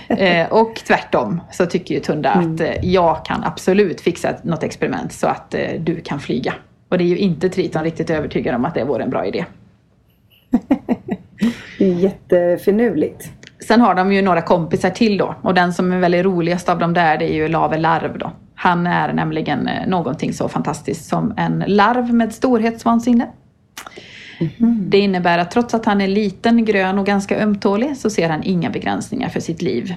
eh, 0.15 0.53
och 0.53 0.83
tvärtom 0.87 1.41
så 1.53 1.67
tycker 1.67 1.95
ju 1.95 2.01
Tunda 2.01 2.33
mm. 2.33 2.55
att 2.55 2.61
eh, 2.61 2.75
jag 2.83 3.25
kan 3.25 3.45
absolut 3.45 4.01
fixa 4.01 4.35
något 4.43 4.63
experiment 4.63 5.13
så 5.13 5.27
att 5.27 5.55
eh, 5.55 5.61
du 5.81 6.01
kan 6.01 6.21
flyga. 6.21 6.55
Och 6.89 6.99
det 6.99 7.05
är 7.05 7.09
ju 7.09 7.19
inte 7.19 7.49
Triton 7.49 7.85
riktigt 7.85 8.11
övertygad 8.11 8.55
om 8.55 8.65
att 8.65 8.75
det 8.75 8.85
vore 8.85 9.03
en 9.03 9.11
bra 9.11 9.27
idé. 9.27 9.45
det 11.79 11.85
är 11.85 11.95
jättefinurligt. 11.95 13.31
Sen 13.69 13.81
har 13.81 13.95
de 13.95 14.13
ju 14.13 14.23
några 14.23 14.43
kompisar 14.43 14.91
till 14.91 15.19
då 15.19 15.35
och 15.43 15.55
den 15.55 15.73
som 15.73 15.93
är 15.93 15.99
väldigt 15.99 16.25
roligast 16.25 16.69
av 16.69 16.79
dem 16.79 16.95
där 16.95 17.19
det 17.19 17.33
är 17.33 17.35
ju 17.35 17.49
Lave 17.49 17.79
Larv 17.79 18.19
då. 18.19 18.33
Han 18.55 18.87
är 18.87 19.13
nämligen 19.13 19.69
eh, 19.69 19.87
någonting 19.87 20.33
så 20.33 20.49
fantastiskt 20.49 21.09
som 21.09 21.35
en 21.37 21.65
larv 21.67 22.15
med 22.15 22.35
storhetsvansinne. 22.35 23.29
Mm. 24.41 24.91
Det 24.91 24.99
innebär 24.99 25.39
att 25.39 25.51
trots 25.51 25.75
att 25.75 25.85
han 25.85 26.01
är 26.01 26.09
liten, 26.09 26.65
grön 26.65 26.99
och 26.99 27.07
ganska 27.07 27.39
ömtålig 27.39 27.97
så 27.97 28.11
ser 28.11 28.29
han 28.29 28.43
inga 28.43 28.71
begränsningar 28.71 29.29
för 29.29 29.41
sitt 29.41 29.63
liv. 29.63 29.95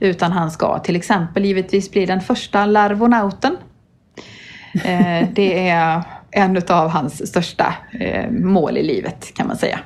Utan 0.00 0.32
han 0.32 0.50
ska 0.50 0.78
till 0.78 0.96
exempel 0.96 1.44
givetvis 1.44 1.90
bli 1.90 2.06
den 2.06 2.20
första 2.20 2.66
larvonauten. 2.66 3.56
Eh, 4.84 5.28
det 5.32 5.68
är 5.68 6.02
en 6.30 6.62
av 6.68 6.88
hans 6.88 7.28
största 7.28 7.74
eh, 8.00 8.30
mål 8.30 8.76
i 8.76 8.82
livet 8.82 9.34
kan 9.34 9.46
man 9.46 9.56
säga. 9.56 9.80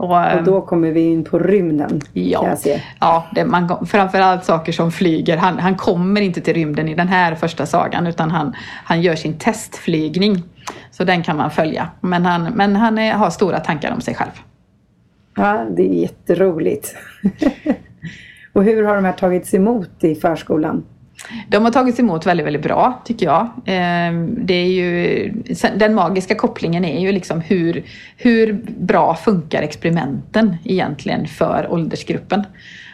Och, 0.00 0.10
och, 0.10 0.24
ehm, 0.24 0.44
då 0.44 0.60
kommer 0.60 0.90
vi 0.90 1.00
in 1.00 1.24
på 1.24 1.38
rymden. 1.38 2.00
Ja, 2.12 2.56
ja 3.00 3.26
det, 3.34 3.44
man, 3.44 3.86
framförallt 3.86 4.44
saker 4.44 4.72
som 4.72 4.92
flyger. 4.92 5.36
Han, 5.36 5.58
han 5.58 5.76
kommer 5.76 6.20
inte 6.20 6.40
till 6.40 6.54
rymden 6.54 6.88
i 6.88 6.94
den 6.94 7.08
här 7.08 7.34
första 7.34 7.66
sagan 7.66 8.06
utan 8.06 8.30
han, 8.30 8.54
han 8.84 9.02
gör 9.02 9.14
sin 9.14 9.38
testflygning. 9.38 10.42
Så 10.90 11.04
den 11.04 11.22
kan 11.22 11.36
man 11.36 11.50
följa. 11.50 11.90
Men 12.00 12.26
han, 12.26 12.42
men 12.42 12.76
han 12.76 12.98
är, 12.98 13.12
har 13.12 13.30
stora 13.30 13.60
tankar 13.60 13.92
om 13.92 14.00
sig 14.00 14.14
själv. 14.14 14.30
Ja, 15.36 15.66
det 15.76 15.82
är 15.82 15.94
jätteroligt. 15.94 16.96
och 18.52 18.64
hur 18.64 18.82
har 18.82 18.94
de 18.94 19.04
här 19.04 19.12
tagits 19.12 19.54
emot 19.54 20.04
i 20.04 20.14
förskolan? 20.14 20.84
De 21.48 21.64
har 21.64 21.72
tagits 21.72 22.00
emot 22.00 22.26
väldigt, 22.26 22.46
väldigt 22.46 22.62
bra 22.62 23.02
tycker 23.04 23.26
jag. 23.26 23.48
Ehm, 23.66 24.46
det 24.46 24.54
är 24.54 24.66
ju, 24.66 25.32
den 25.76 25.94
magiska 25.94 26.34
kopplingen 26.34 26.84
är 26.84 27.00
ju 27.00 27.12
liksom 27.12 27.40
hur, 27.40 27.84
hur 28.16 28.52
bra 28.78 29.14
funkar 29.14 29.62
experimenten 29.62 30.56
egentligen 30.64 31.26
för 31.26 31.66
åldersgruppen? 31.70 32.44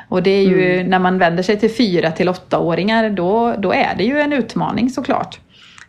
Och 0.08 0.22
det 0.22 0.30
är 0.30 0.42
ju 0.42 0.74
mm. 0.74 0.90
när 0.90 0.98
man 0.98 1.18
vänder 1.18 1.42
sig 1.42 1.58
till 1.58 1.70
fyra 1.70 2.10
till 2.10 2.28
åttaåringar 2.28 3.10
då, 3.10 3.54
då 3.58 3.72
är 3.72 3.94
det 3.96 4.04
ju 4.04 4.20
en 4.20 4.32
utmaning 4.32 4.90
såklart. 4.90 5.40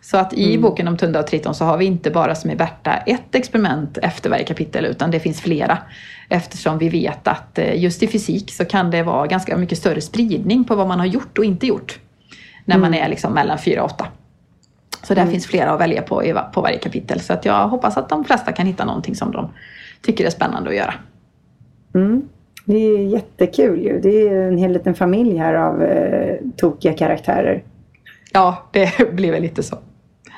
Så 0.02 0.18
att 0.18 0.34
i 0.34 0.50
mm. 0.50 0.62
boken 0.62 0.88
om 0.88 0.98
Tunda 0.98 1.20
och 1.20 1.28
Triton 1.28 1.56
så 1.56 1.66
har 1.66 1.78
vi 1.78 1.86
inte 1.86 2.12
bara 2.12 2.36
som 2.36 2.52
i 2.52 2.56
Berta 2.56 2.94
ett 2.94 3.36
experiment 3.36 3.98
efter 3.98 4.30
varje 4.30 4.44
kapitel 4.44 4.86
utan 4.86 5.12
det 5.12 5.20
finns 5.20 5.42
flera. 5.42 5.78
Eftersom 6.30 6.78
vi 6.78 6.90
vet 6.90 7.28
att 7.28 7.60
eh, 7.60 7.84
just 7.84 8.04
i 8.04 8.08
fysik 8.08 8.52
så 8.52 8.66
kan 8.66 8.92
det 8.92 9.04
vara 9.04 9.28
ganska 9.28 9.58
mycket 9.58 9.78
större 9.78 10.02
spridning 10.02 10.64
på 10.64 10.76
vad 10.76 10.88
man 10.88 11.00
har 11.00 11.06
gjort 11.06 11.38
och 11.38 11.46
inte 11.46 11.68
gjort 11.68 12.00
när 12.68 12.78
man 12.78 12.94
mm. 12.94 13.06
är 13.06 13.10
liksom 13.10 13.34
mellan 13.34 13.58
fyra 13.58 13.84
och 13.84 13.92
åtta. 13.92 14.08
Så 15.04 15.14
där 15.14 15.22
mm. 15.22 15.32
finns 15.32 15.48
flera 15.48 15.72
att 15.72 15.82
välja 15.82 16.02
på, 16.02 16.42
på 16.54 16.62
varje 16.62 16.78
kapitel. 16.78 17.20
Så 17.20 17.34
att 17.34 17.46
jag 17.46 17.68
hoppas 17.68 17.98
att 17.98 18.10
de 18.10 18.26
flesta 18.26 18.52
kan 18.52 18.66
hitta 18.66 18.86
någonting 18.86 19.16
som 19.16 19.32
de 19.32 19.50
tycker 20.02 20.26
är 20.26 20.30
spännande 20.30 20.70
att 20.70 20.76
göra. 20.76 20.94
Mm. 21.96 22.30
Det 22.66 22.78
är 22.78 23.00
jättekul 23.00 23.82
ju. 23.82 24.00
Det 24.00 24.28
är 24.28 24.42
en 24.42 24.58
hel 24.58 24.72
liten 24.72 24.96
familj 24.96 25.38
här 25.38 25.54
av 25.54 25.84
eh, 25.84 26.36
tokiga 26.58 26.94
karaktärer. 26.94 27.64
Ja, 28.34 28.70
det 28.72 29.12
blir 29.14 29.32
väl 29.32 29.42
lite 29.42 29.64
så. 29.64 29.78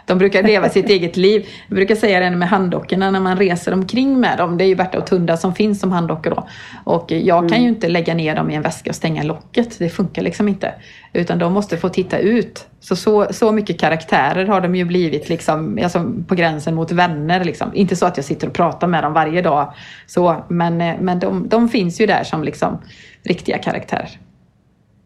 De 0.10 0.18
brukar 0.18 0.44
leva 0.44 0.70
sitt 0.70 0.90
eget 0.90 1.18
liv. 1.18 1.48
Jag 1.68 1.76
brukar 1.76 1.96
säga 1.96 2.20
det 2.20 2.32
med 2.32 2.50
handdockorna 2.50 3.12
när 3.12 3.20
man 3.20 3.38
reser 3.38 3.74
omkring 3.74 4.20
med 4.20 4.38
dem. 4.38 4.58
Det 4.58 4.64
är 4.64 4.68
ju 4.68 4.76
Berta 4.76 4.98
och 4.98 5.08
Tunda 5.08 5.38
som 5.38 5.56
finns 5.56 5.80
som 5.80 5.92
handdockor 5.92 6.30
då. 6.30 6.48
Och 6.84 7.12
jag 7.12 7.40
kan 7.40 7.58
mm. 7.58 7.62
ju 7.62 7.70
inte 7.70 7.88
lägga 7.88 8.14
ner 8.14 8.36
dem 8.36 8.50
i 8.50 8.56
en 8.56 8.62
väska 8.62 8.90
och 8.90 8.96
stänga 8.96 9.24
locket. 9.24 9.80
Det 9.80 9.90
funkar 9.90 10.22
liksom 10.22 10.48
inte. 10.48 10.74
Utan 11.14 11.40
de 11.40 11.54
måste 11.54 11.78
få 11.78 11.90
titta 11.90 12.18
ut. 12.18 12.68
Så, 12.80 12.96
så, 12.96 13.28
så 13.32 13.52
mycket 13.52 13.80
karaktärer 13.80 14.46
har 14.46 14.62
de 14.62 14.76
ju 14.76 14.86
blivit 14.86 15.30
liksom, 15.30 15.80
alltså 15.84 16.14
på 16.28 16.36
gränsen 16.36 16.76
mot 16.76 16.92
vänner. 16.92 17.44
Liksom. 17.44 17.72
Inte 17.74 17.96
så 17.96 18.06
att 18.06 18.18
jag 18.18 18.26
sitter 18.26 18.48
och 18.48 18.54
pratar 18.54 18.88
med 18.88 19.04
dem 19.04 19.14
varje 19.14 19.42
dag. 19.42 19.74
Så, 20.06 20.44
men 20.48 20.78
men 20.78 21.20
de, 21.20 21.48
de 21.48 21.70
finns 21.70 22.02
ju 22.02 22.06
där 22.06 22.24
som 22.24 22.44
liksom 22.44 22.78
riktiga 23.24 23.58
karaktärer. 23.58 24.20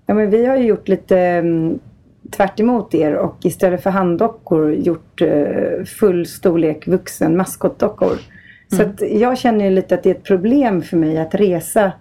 Ja, 0.05 0.13
men 0.13 0.29
vi 0.29 0.45
har 0.45 0.57
ju 0.57 0.65
gjort 0.65 0.87
lite 0.87 1.39
um, 1.39 1.79
tvärt 2.31 2.59
er 2.93 3.13
och 3.13 3.37
istället 3.43 3.83
för 3.83 3.89
handdockor 3.89 4.73
gjort 4.73 5.21
uh, 5.21 5.83
full 5.85 6.25
storlek 6.25 6.87
vuxen 6.87 7.37
maskotdockor. 7.37 8.17
Mm. 8.71 8.97
Så 8.97 9.05
jag 9.05 9.37
känner 9.37 9.71
lite 9.71 9.95
att 9.95 10.03
det 10.03 10.09
är 10.09 10.15
ett 10.15 10.23
problem 10.23 10.81
för 10.81 10.97
mig 10.97 11.17
att 11.17 11.35
resa 11.35 11.91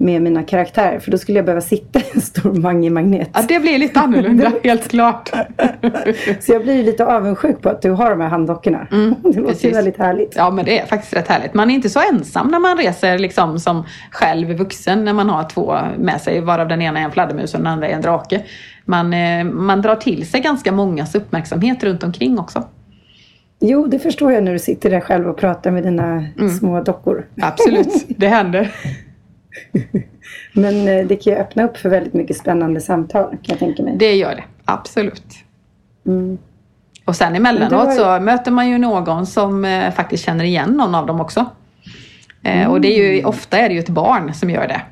med 0.00 0.22
mina 0.22 0.42
karaktärer. 0.42 0.98
För 0.98 1.10
då 1.10 1.18
skulle 1.18 1.38
jag 1.38 1.44
behöva 1.44 1.60
sitta 1.60 1.98
i 1.98 2.04
en 2.14 2.20
stor 2.20 2.52
Mange-magnet. 2.52 3.30
Ja, 3.34 3.42
det 3.48 3.60
blir 3.60 3.78
lite 3.78 4.00
annorlunda, 4.00 4.52
helt 4.62 4.88
klart. 4.88 5.30
så 6.40 6.52
jag 6.52 6.62
blir 6.62 6.84
lite 6.84 7.06
avundsjuk 7.06 7.62
på 7.62 7.68
att 7.68 7.82
du 7.82 7.90
har 7.90 8.10
de 8.10 8.20
här 8.20 8.28
handdockorna. 8.28 8.86
Mm, 8.92 9.14
det 9.22 9.40
låter 9.40 9.68
ju 9.68 9.74
väldigt 9.74 9.98
härligt. 9.98 10.36
Ja, 10.36 10.50
men 10.50 10.64
det 10.64 10.78
är 10.78 10.86
faktiskt 10.86 11.12
rätt 11.12 11.28
härligt. 11.28 11.54
Man 11.54 11.70
är 11.70 11.74
inte 11.74 11.90
så 11.90 12.00
ensam 12.12 12.48
när 12.48 12.58
man 12.58 12.76
reser 12.76 13.18
liksom 13.18 13.58
som 13.58 13.84
själv 14.10 14.48
vuxen. 14.48 15.04
När 15.04 15.12
man 15.12 15.30
har 15.30 15.48
två 15.48 15.78
med 15.98 16.20
sig, 16.20 16.40
varav 16.40 16.68
den 16.68 16.82
ena 16.82 17.00
är 17.00 17.04
en 17.04 17.12
fladdermus 17.12 17.54
och 17.54 17.60
den 17.60 17.66
andra 17.66 17.88
är 17.88 17.92
en 17.92 18.02
drake. 18.02 18.42
Man, 18.84 19.12
eh, 19.14 19.44
man 19.44 19.82
drar 19.82 19.96
till 19.96 20.26
sig 20.26 20.40
ganska 20.40 20.72
mångas 20.72 21.14
uppmärksamhet 21.14 21.84
runt 21.84 22.02
omkring 22.02 22.38
också. 22.38 22.64
Jo, 23.60 23.86
det 23.86 23.98
förstår 23.98 24.32
jag 24.32 24.44
när 24.44 24.52
du 24.52 24.58
sitter 24.58 24.90
där 24.90 25.00
själv 25.00 25.28
och 25.28 25.36
pratar 25.36 25.70
med 25.70 25.82
dina 25.82 26.04
mm. 26.38 26.50
små 26.50 26.82
dockor. 26.82 27.26
Absolut, 27.42 28.04
det 28.08 28.28
händer. 28.28 28.74
Men 30.52 30.88
eh, 30.88 31.06
det 31.06 31.16
kan 31.16 31.32
ju 31.32 31.38
öppna 31.38 31.64
upp 31.64 31.76
för 31.76 31.88
väldigt 31.88 32.14
mycket 32.14 32.36
spännande 32.36 32.80
samtal 32.80 33.30
kan 33.30 33.38
jag 33.42 33.58
tänka 33.58 33.82
mig. 33.82 33.96
Det 33.96 34.14
gör 34.14 34.34
det, 34.34 34.44
absolut. 34.64 35.34
Mm. 36.06 36.38
Och 37.04 37.16
sen 37.16 37.36
emellanåt 37.36 37.86
har... 37.86 38.18
så 38.18 38.24
möter 38.24 38.50
man 38.50 38.68
ju 38.68 38.78
någon 38.78 39.26
som 39.26 39.64
eh, 39.64 39.92
faktiskt 39.92 40.24
känner 40.24 40.44
igen 40.44 40.70
någon 40.70 40.94
av 40.94 41.06
dem 41.06 41.20
också. 41.20 41.46
Mm. 42.42 42.70
Och 42.70 42.80
det 42.80 42.98
är 42.98 43.02
ju, 43.02 43.12
mm. 43.12 43.26
ofta 43.26 43.58
är 43.58 43.68
det 43.68 43.74
ju 43.74 43.80
ett 43.80 43.88
barn 43.88 44.34
som 44.34 44.50
gör 44.50 44.68
det. 44.68 44.82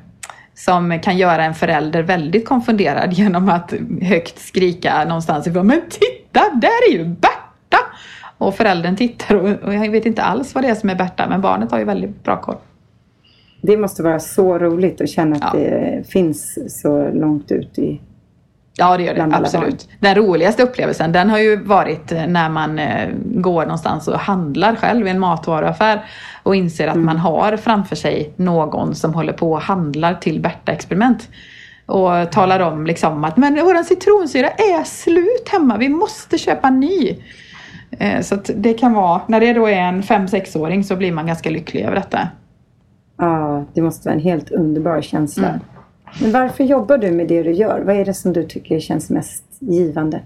Som 0.65 0.99
kan 0.99 1.17
göra 1.17 1.43
en 1.43 1.53
förälder 1.53 2.03
väldigt 2.03 2.47
konfunderad 2.47 3.13
genom 3.13 3.49
att 3.49 3.73
högt 4.01 4.39
skrika 4.39 5.05
någonstans 5.05 5.47
ifrån. 5.47 5.67
Men 5.67 5.81
titta, 5.89 6.39
där 6.61 6.89
är 6.89 6.93
ju 6.93 7.05
Berta! 7.05 7.77
Och 8.37 8.55
föräldern 8.55 8.95
tittar 8.95 9.35
och, 9.35 9.49
och 9.49 9.73
jag 9.73 9.91
vet 9.91 10.05
inte 10.05 10.21
alls 10.21 10.55
vad 10.55 10.63
det 10.63 10.67
är 10.67 10.75
som 10.75 10.89
är 10.89 10.95
Berta, 10.95 11.29
men 11.29 11.41
barnet 11.41 11.71
har 11.71 11.79
ju 11.79 11.85
väldigt 11.85 12.23
bra 12.23 12.41
koll. 12.41 12.55
Det 13.61 13.77
måste 13.77 14.03
vara 14.03 14.19
så 14.19 14.59
roligt 14.59 15.01
att 15.01 15.09
känna 15.09 15.35
att 15.35 15.53
ja. 15.53 15.59
det 15.59 16.03
finns 16.09 16.59
så 16.81 17.11
långt 17.11 17.51
ut 17.51 17.79
i 17.79 18.01
Ja, 18.79 18.97
det 18.97 19.03
gör 19.03 19.13
det. 19.13 19.29
Absolut. 19.31 19.89
Den 19.99 20.15
roligaste 20.15 20.63
upplevelsen 20.63 21.11
den 21.11 21.29
har 21.29 21.37
ju 21.37 21.63
varit 21.63 22.11
när 22.11 22.49
man 22.49 22.79
eh, 22.79 23.09
går 23.23 23.61
någonstans 23.63 24.07
och 24.07 24.19
handlar 24.19 24.75
själv 24.75 25.07
i 25.07 25.09
en 25.09 25.19
matvaruaffär 25.19 26.05
och 26.43 26.55
inser 26.55 26.87
att 26.87 26.95
mm. 26.95 27.05
man 27.05 27.17
har 27.17 27.57
framför 27.57 27.95
sig 27.95 28.33
någon 28.35 28.95
som 28.95 29.13
håller 29.13 29.33
på 29.33 29.51
och 29.51 29.61
handlar 29.61 30.13
till 30.13 30.39
Berta-experiment. 30.39 31.29
Och 31.85 32.31
talar 32.31 32.59
om 32.59 32.85
liksom 32.85 33.23
att 33.23 33.37
men 33.37 33.55
vår 33.55 33.83
citronsyra 33.83 34.49
är 34.49 34.83
slut 34.83 35.49
hemma, 35.51 35.77
vi 35.77 35.89
måste 35.89 36.37
köpa 36.37 36.69
ny. 36.69 37.15
Eh, 37.91 38.21
så 38.21 38.37
det 38.55 38.73
kan 38.73 38.93
vara, 38.93 39.21
när 39.27 39.39
det 39.39 39.53
då 39.53 39.67
är 39.67 39.81
en 39.81 40.03
5-6-åring 40.03 40.83
så 40.83 40.95
blir 40.95 41.11
man 41.11 41.27
ganska 41.27 41.49
lycklig 41.49 41.81
över 41.81 41.95
detta. 41.95 42.27
Ja, 43.17 43.65
det 43.73 43.81
måste 43.81 44.09
vara 44.09 44.15
en 44.15 44.23
helt 44.23 44.51
underbar 44.51 45.01
känsla. 45.01 45.47
Mm. 45.47 45.59
Men 46.21 46.31
varför 46.31 46.63
jobbar 46.63 46.97
du 46.97 47.11
med 47.11 47.27
det 47.27 47.43
du 47.43 47.51
gör? 47.51 47.81
Vad 47.85 47.95
är 47.95 48.05
det 48.05 48.13
som 48.13 48.33
du 48.33 48.43
tycker 48.43 48.79
känns 48.79 49.09
mest 49.09 49.43
givande? 49.59 50.21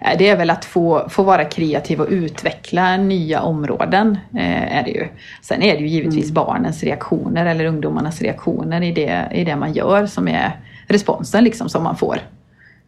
Eh, 0.00 0.18
det 0.18 0.28
är 0.28 0.36
väl 0.36 0.50
att 0.50 0.64
få, 0.64 1.08
få 1.08 1.22
vara 1.22 1.44
kreativ 1.44 2.00
och 2.00 2.08
utveckla 2.10 2.96
nya 2.96 3.40
områden. 3.40 4.18
Eh, 4.34 4.76
är 4.76 4.82
det 4.84 4.90
ju. 4.90 5.08
Sen 5.42 5.62
är 5.62 5.74
det 5.74 5.80
ju 5.80 5.88
givetvis 5.88 6.30
mm. 6.30 6.34
barnens 6.34 6.82
reaktioner 6.82 7.46
eller 7.46 7.64
ungdomarnas 7.64 8.22
reaktioner 8.22 8.82
i 8.82 8.92
det, 8.92 9.28
i 9.32 9.44
det 9.44 9.56
man 9.56 9.72
gör 9.72 10.06
som 10.06 10.28
är 10.28 10.60
responsen 10.86 11.44
liksom 11.44 11.68
som 11.68 11.82
man 11.82 11.96
får. 11.96 12.18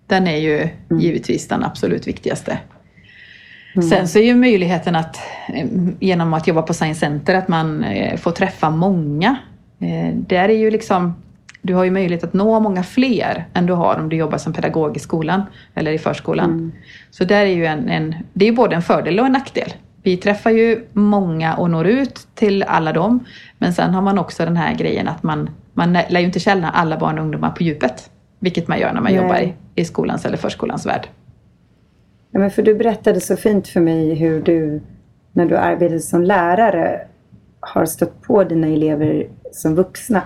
Den 0.07 0.27
är 0.27 0.37
ju 0.37 0.59
mm. 0.59 1.03
givetvis 1.03 1.49
den 1.49 1.65
absolut 1.65 2.07
viktigaste. 2.07 2.59
Mm. 3.75 3.89
Sen 3.89 4.09
så 4.09 4.19
är 4.19 4.23
ju 4.23 4.35
möjligheten 4.35 4.97
att 4.97 5.17
eh, 5.49 5.67
genom 6.01 6.35
att 6.35 6.47
jobba 6.47 6.63
på 6.63 6.75
Science 6.75 7.01
Center 7.01 7.35
att 7.35 7.49
man 7.49 7.85
eh, 7.85 8.17
får 8.17 8.31
träffa 8.31 8.71
många. 8.71 9.37
Eh, 9.81 10.15
där 10.15 10.49
är 10.49 10.59
ju 10.59 10.71
liksom, 10.71 11.15
du 11.65 11.75
har 11.75 11.85
ju 11.85 11.91
möjlighet 11.91 12.25
att 12.25 12.33
nå 12.33 12.61
många 12.61 12.83
fler 12.83 13.45
än 13.55 13.67
du 13.67 13.73
har 13.73 13.99
om 13.99 14.09
du 14.09 14.17
jobbar 14.17 14.39
som 14.39 14.53
pedagog 14.53 14.97
i 14.97 15.01
skolan 15.01 15.43
eller 15.75 15.93
i 15.93 15.99
förskolan. 15.99 16.51
Mm. 16.51 16.73
Så 17.11 17.25
där 17.25 17.41
är 17.41 17.55
ju 17.55 17.67
en, 17.67 17.89
en, 17.89 18.15
det 18.33 18.45
är 18.45 18.49
ju 18.51 18.57
både 18.57 18.77
en 18.77 18.83
fördel 18.83 19.21
och 19.21 19.27
en 19.27 19.33
nackdel. 19.33 19.73
Vi 20.03 20.17
träffar 20.17 20.51
ju 20.51 20.85
många 20.93 21.55
och 21.55 21.71
når 21.71 21.87
ut 21.87 22.29
till 22.35 22.63
alla 22.63 22.93
dem. 22.93 23.25
Men 23.59 23.73
sen 23.73 23.95
har 23.95 24.03
man 24.03 24.19
också 24.19 24.45
den 24.45 24.57
här 24.57 24.75
grejen 24.75 25.09
att 25.09 25.23
man, 25.23 25.51
man 25.73 25.93
lär 25.93 26.21
ju 26.21 26.27
inte 26.27 26.41
känna 26.41 26.71
alla 26.71 26.99
barn 26.99 27.19
och 27.19 27.25
ungdomar 27.25 27.51
på 27.51 27.63
djupet. 27.63 28.11
Vilket 28.39 28.69
man 28.69 28.79
gör 28.79 28.93
när 28.93 29.01
man 29.01 29.13
Nej. 29.13 29.23
jobbar 29.23 29.39
i, 29.39 29.55
i 29.75 29.85
skolans 29.85 30.27
eller 30.27 30.37
förskolans 30.37 30.87
värld. 30.87 31.09
Ja, 32.31 32.39
men 32.39 32.51
för 32.51 32.63
du 32.63 32.75
berättade 32.75 33.21
så 33.21 33.37
fint 33.37 33.69
för 33.69 33.81
mig 33.81 34.15
hur 34.15 34.43
du, 34.43 34.83
när 35.33 35.47
du 35.47 35.57
arbetade 35.57 36.01
som 36.01 36.23
lärare, 36.23 37.01
har 37.61 37.87
stött 37.87 38.23
på 38.23 38.45
dina 38.45 38.67
elever 38.67 39.27
som 39.53 39.75
vuxna. 39.75 40.23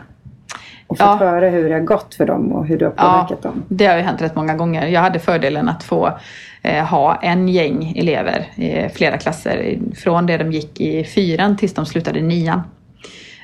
Och 0.88 0.98
fått 0.98 1.07
ja. 1.07 1.16
höra 1.16 1.48
hur 1.48 1.68
det 1.68 1.74
har 1.74 1.81
gått 1.81 2.14
för 2.14 2.27
dem 2.27 2.53
och 2.53 2.66
hur 2.66 2.79
du 2.79 2.85
har 2.85 2.92
påverkat 2.92 3.38
ja, 3.42 3.51
dem. 3.51 3.62
Det 3.68 3.87
har 3.87 3.96
ju 3.96 4.03
hänt 4.03 4.22
rätt 4.22 4.37
många 4.37 4.55
gånger. 4.55 4.87
Jag 4.87 5.01
hade 5.01 5.18
fördelen 5.18 5.68
att 5.68 5.83
få 5.83 6.18
eh, 6.62 6.85
ha 6.85 7.14
en 7.14 7.48
gäng 7.48 7.92
elever 7.96 8.46
i 8.57 8.88
flera 8.94 9.18
klasser. 9.18 9.79
Från 9.96 10.27
det 10.27 10.37
de 10.37 10.53
gick 10.53 10.81
i 10.81 11.05
fyran 11.05 11.57
tills 11.57 11.74
de 11.74 11.87
slutade 11.87 12.20
nian. 12.20 12.62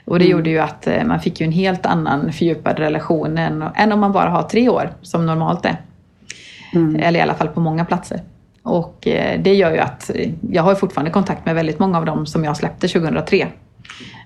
Och 0.05 0.19
det 0.19 0.25
mm. 0.25 0.37
gjorde 0.37 0.51
ju 0.51 0.59
att 0.59 0.87
eh, 0.87 1.05
man 1.05 1.21
fick 1.21 1.41
ju 1.41 1.45
en 1.47 1.53
helt 1.53 1.87
annan 1.87 2.33
fördjupad 2.33 2.79
relation 2.79 3.39
än, 3.39 3.65
än 3.75 3.93
om 3.93 4.01
man 4.01 4.13
bara 4.13 4.31
har 4.31 4.43
tre 4.43 4.69
år 4.69 4.91
som 5.03 5.27
normalt 5.27 5.65
är. 5.65 5.77
Mm. 6.75 6.97
Eller 6.97 7.19
i 7.19 7.23
alla 7.23 7.35
fall 7.35 7.49
på 7.49 7.61
många 7.61 7.85
platser. 7.85 8.21
Och 8.63 9.07
eh, 9.07 9.41
det 9.41 9.55
gör 9.55 9.71
ju 9.73 9.79
att 9.79 10.11
jag 10.51 10.63
har 10.63 10.75
fortfarande 10.75 11.11
kontakt 11.11 11.47
med 11.47 11.55
väldigt 11.55 11.79
många 11.79 11.99
av 11.99 12.05
dem 12.05 12.27
som 12.27 12.45
jag 12.45 12.57
släppte 12.57 12.89
2003. 12.89 13.47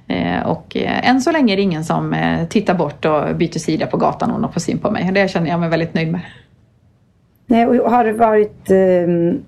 Eh, 0.06 0.46
och 0.46 0.76
eh, 0.76 1.08
än 1.08 1.20
så 1.20 1.32
länge 1.32 1.52
är 1.52 1.56
det 1.56 1.62
ingen 1.62 1.84
som 1.84 2.16
tittar 2.48 2.74
bort 2.74 3.04
och 3.04 3.36
byter 3.36 3.58
sida 3.58 3.86
på 3.86 3.96
gatan 3.96 4.44
och 4.44 4.52
får 4.52 4.60
syn 4.60 4.78
på 4.78 4.90
mig. 4.90 5.10
Det 5.12 5.30
känner 5.30 5.50
jag 5.50 5.60
mig 5.60 5.68
väldigt 5.68 5.94
nöjd 5.94 6.12
med. 6.12 6.20
Nej, 7.46 7.66
och 7.66 7.90
har 7.90 8.04
det 8.04 8.12
varit... 8.12 8.70
Um, 8.70 9.44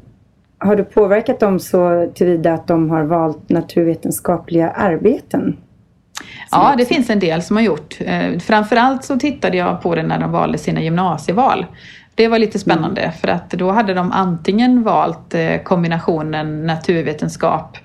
har 0.62 0.77
du 0.77 0.85
påverkat 0.85 1.40
dem 1.40 1.61
så 1.61 2.11
tillvida 2.14 2.53
att 2.53 2.66
de 2.66 2.90
har 2.90 3.03
valt 3.03 3.49
naturvetenskapliga 3.49 4.70
arbeten? 4.70 5.57
Ja, 6.51 6.75
det 6.79 6.85
finns 6.85 7.11
en 7.11 7.18
del 7.18 7.42
som 7.42 7.57
har 7.57 7.62
gjort. 7.62 7.99
Framförallt 8.40 9.05
så 9.05 9.18
tittade 9.18 9.57
jag 9.57 9.83
på 9.83 9.94
det 9.94 10.03
när 10.03 10.18
de 10.20 10.33
valde 10.33 10.59
sina 10.59 10.83
gymnasieval. 10.83 11.66
Det 12.20 12.29
var 12.29 12.38
lite 12.38 12.59
spännande 12.59 13.01
mm. 13.01 13.12
för 13.12 13.29
att 13.29 13.51
då 13.51 13.70
hade 13.70 13.94
de 13.94 14.12
antingen 14.12 14.83
valt 14.83 15.35
eh, 15.35 15.62
kombinationen 15.62 16.66
naturvetenskap 16.66 17.79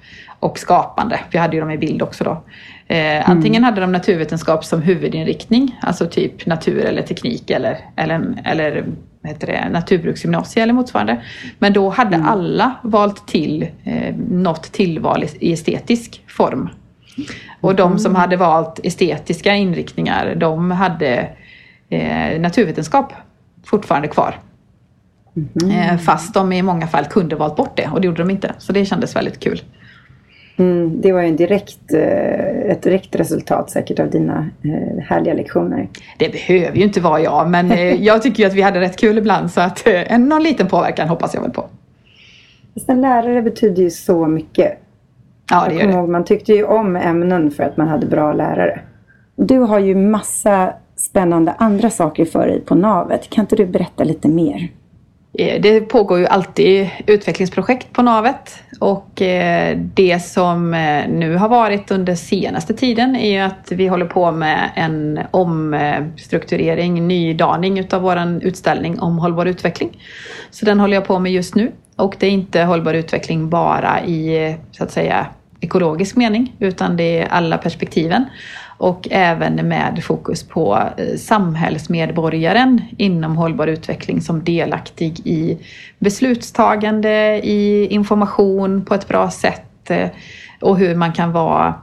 och 0.45 0.59
skapande. 0.59 1.19
Vi 1.31 1.37
hade 1.37 1.55
ju 1.55 1.59
dem 1.59 1.71
i 1.71 1.77
bild 1.77 2.01
också 2.01 2.23
då. 2.23 2.43
Eh, 2.87 3.29
antingen 3.29 3.59
mm. 3.59 3.63
hade 3.63 3.81
de 3.81 3.91
naturvetenskap 3.91 4.65
som 4.65 4.81
huvudinriktning, 4.81 5.79
alltså 5.81 6.07
typ 6.07 6.45
natur 6.45 6.85
eller 6.85 7.01
teknik 7.01 7.49
eller, 7.49 7.77
eller, 7.95 8.41
eller 8.45 8.85
heter 9.23 9.47
det, 9.47 9.69
naturbruksgymnasie 9.69 10.63
eller 10.63 10.73
motsvarande. 10.73 11.21
Men 11.59 11.73
då 11.73 11.89
hade 11.89 12.15
mm. 12.15 12.27
alla 12.27 12.75
valt 12.83 13.27
till 13.27 13.67
eh, 13.83 14.15
något 14.29 14.63
tillval 14.63 15.25
i 15.39 15.53
estetisk 15.53 16.23
form. 16.27 16.69
Och 17.61 17.75
de 17.75 17.99
som 17.99 18.11
mm. 18.11 18.21
hade 18.21 18.37
valt 18.37 18.79
estetiska 18.83 19.55
inriktningar, 19.55 20.35
de 20.35 20.71
hade 20.71 21.29
eh, 21.89 22.41
naturvetenskap 22.41 23.13
fortfarande 23.63 24.07
kvar. 24.07 24.39
Mm. 25.61 25.99
Fast 25.99 26.33
de 26.33 26.53
i 26.53 26.61
många 26.61 26.87
fall 26.87 27.05
kunde 27.05 27.35
valt 27.35 27.55
bort 27.55 27.77
det 27.77 27.87
och 27.87 28.01
det 28.01 28.07
gjorde 28.07 28.21
de 28.21 28.29
inte. 28.29 28.53
Så 28.57 28.73
det 28.73 28.85
kändes 28.85 29.15
väldigt 29.15 29.39
kul. 29.39 29.61
Mm, 30.57 31.01
det 31.01 31.11
var 31.11 31.21
ju 31.21 31.27
en 31.27 31.35
direkt, 31.35 31.93
eh, 31.93 32.71
ett 32.71 32.81
direkt 32.81 33.15
resultat 33.15 33.69
säkert 33.69 33.99
av 33.99 34.09
dina 34.09 34.49
eh, 34.63 35.03
härliga 35.03 35.33
lektioner. 35.33 35.89
Det 36.17 36.31
behöver 36.31 36.77
ju 36.77 36.83
inte 36.83 37.01
vara 37.01 37.19
jag, 37.19 37.49
men 37.49 37.71
jag 38.03 38.21
tycker 38.21 38.43
ju 38.43 38.49
att 38.49 38.55
vi 38.55 38.61
hade 38.61 38.79
rätt 38.79 38.97
kul 38.97 39.17
ibland 39.17 39.51
så 39.51 39.61
att 39.61 39.87
någon 40.19 40.43
liten 40.43 40.67
påverkan 40.67 41.09
hoppas 41.09 41.33
jag 41.33 41.41
väl 41.41 41.51
på. 41.51 41.65
En 42.87 43.01
lärare 43.01 43.41
betyder 43.41 43.83
ju 43.83 43.89
så 43.89 44.27
mycket. 44.27 44.79
Ja, 45.49 45.65
det 45.69 45.75
gör 45.75 46.01
det. 46.01 46.07
Man 46.07 46.25
tyckte 46.25 46.53
ju 46.53 46.63
om 46.63 46.95
ämnen 46.95 47.51
för 47.51 47.63
att 47.63 47.77
man 47.77 47.87
hade 47.87 48.05
bra 48.05 48.33
lärare. 48.33 48.79
Du 49.35 49.59
har 49.59 49.79
ju 49.79 49.95
massa 49.95 50.73
spännande 50.95 51.51
andra 51.57 51.89
saker 51.89 52.25
för 52.25 52.47
dig 52.47 52.61
på 52.61 52.75
navet. 52.75 53.29
Kan 53.29 53.43
inte 53.43 53.55
du 53.55 53.65
berätta 53.65 54.03
lite 54.03 54.27
mer? 54.27 54.69
Eh, 55.37 55.61
det 55.61 55.81
pågår 55.81 56.19
ju 56.19 56.25
alltid 56.25 56.89
utvecklingsprojekt 57.07 57.93
på 57.93 58.01
Navet 58.01 58.63
och 58.79 59.21
eh, 59.21 59.77
det 59.77 60.19
som 60.19 60.73
eh, 60.73 61.07
nu 61.09 61.35
har 61.35 61.49
varit 61.49 61.91
under 61.91 62.15
senaste 62.15 62.73
tiden 62.73 63.15
är 63.15 63.31
ju 63.31 63.39
att 63.39 63.71
vi 63.71 63.87
håller 63.87 64.05
på 64.05 64.31
med 64.31 64.71
en 64.75 65.19
omstrukturering, 65.31 67.07
nydaning 67.07 67.79
utav 67.79 68.01
vår 68.01 68.39
utställning 68.41 68.99
om 68.99 69.17
hållbar 69.17 69.45
utveckling. 69.45 70.01
Så 70.51 70.65
den 70.65 70.79
håller 70.79 70.93
jag 70.93 71.05
på 71.05 71.19
med 71.19 71.31
just 71.31 71.55
nu 71.55 71.71
och 71.95 72.15
det 72.19 72.27
är 72.27 72.31
inte 72.31 72.61
hållbar 72.63 72.93
utveckling 72.93 73.49
bara 73.49 74.05
i 74.05 74.55
så 74.71 74.83
att 74.83 74.91
säga 74.91 75.27
ekologisk 75.59 76.15
mening 76.15 76.55
utan 76.59 76.97
det 76.97 77.19
är 77.19 77.27
alla 77.27 77.57
perspektiven 77.57 78.25
och 78.77 79.07
även 79.11 79.55
med 79.67 80.03
fokus 80.03 80.43
på 80.43 80.83
eh, 80.97 81.17
samhällsmedborgaren 81.17 82.81
inom 82.97 83.37
hållbar 83.37 83.67
utveckling 83.67 84.21
som 84.21 84.43
delaktig 84.43 85.19
i 85.27 85.57
beslutstagande, 85.99 87.41
i 87.43 87.87
information 87.89 88.85
på 88.85 88.95
ett 88.95 89.07
bra 89.07 89.31
sätt 89.31 89.89
eh, 89.89 90.09
och 90.61 90.77
hur 90.77 90.95
man 90.95 91.13
kan 91.13 91.31
vara 91.31 91.73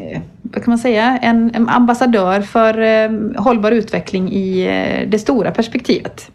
eh, 0.00 0.20
vad 0.42 0.64
kan 0.64 0.72
man 0.72 0.78
säga, 0.78 1.18
en, 1.22 1.68
ambassadör 1.68 2.40
för 2.40 3.38
hållbar 3.38 3.72
utveckling 3.72 4.32
i 4.32 4.64
det 5.08 5.18
stora 5.18 5.50
perspektivet. 5.50 6.30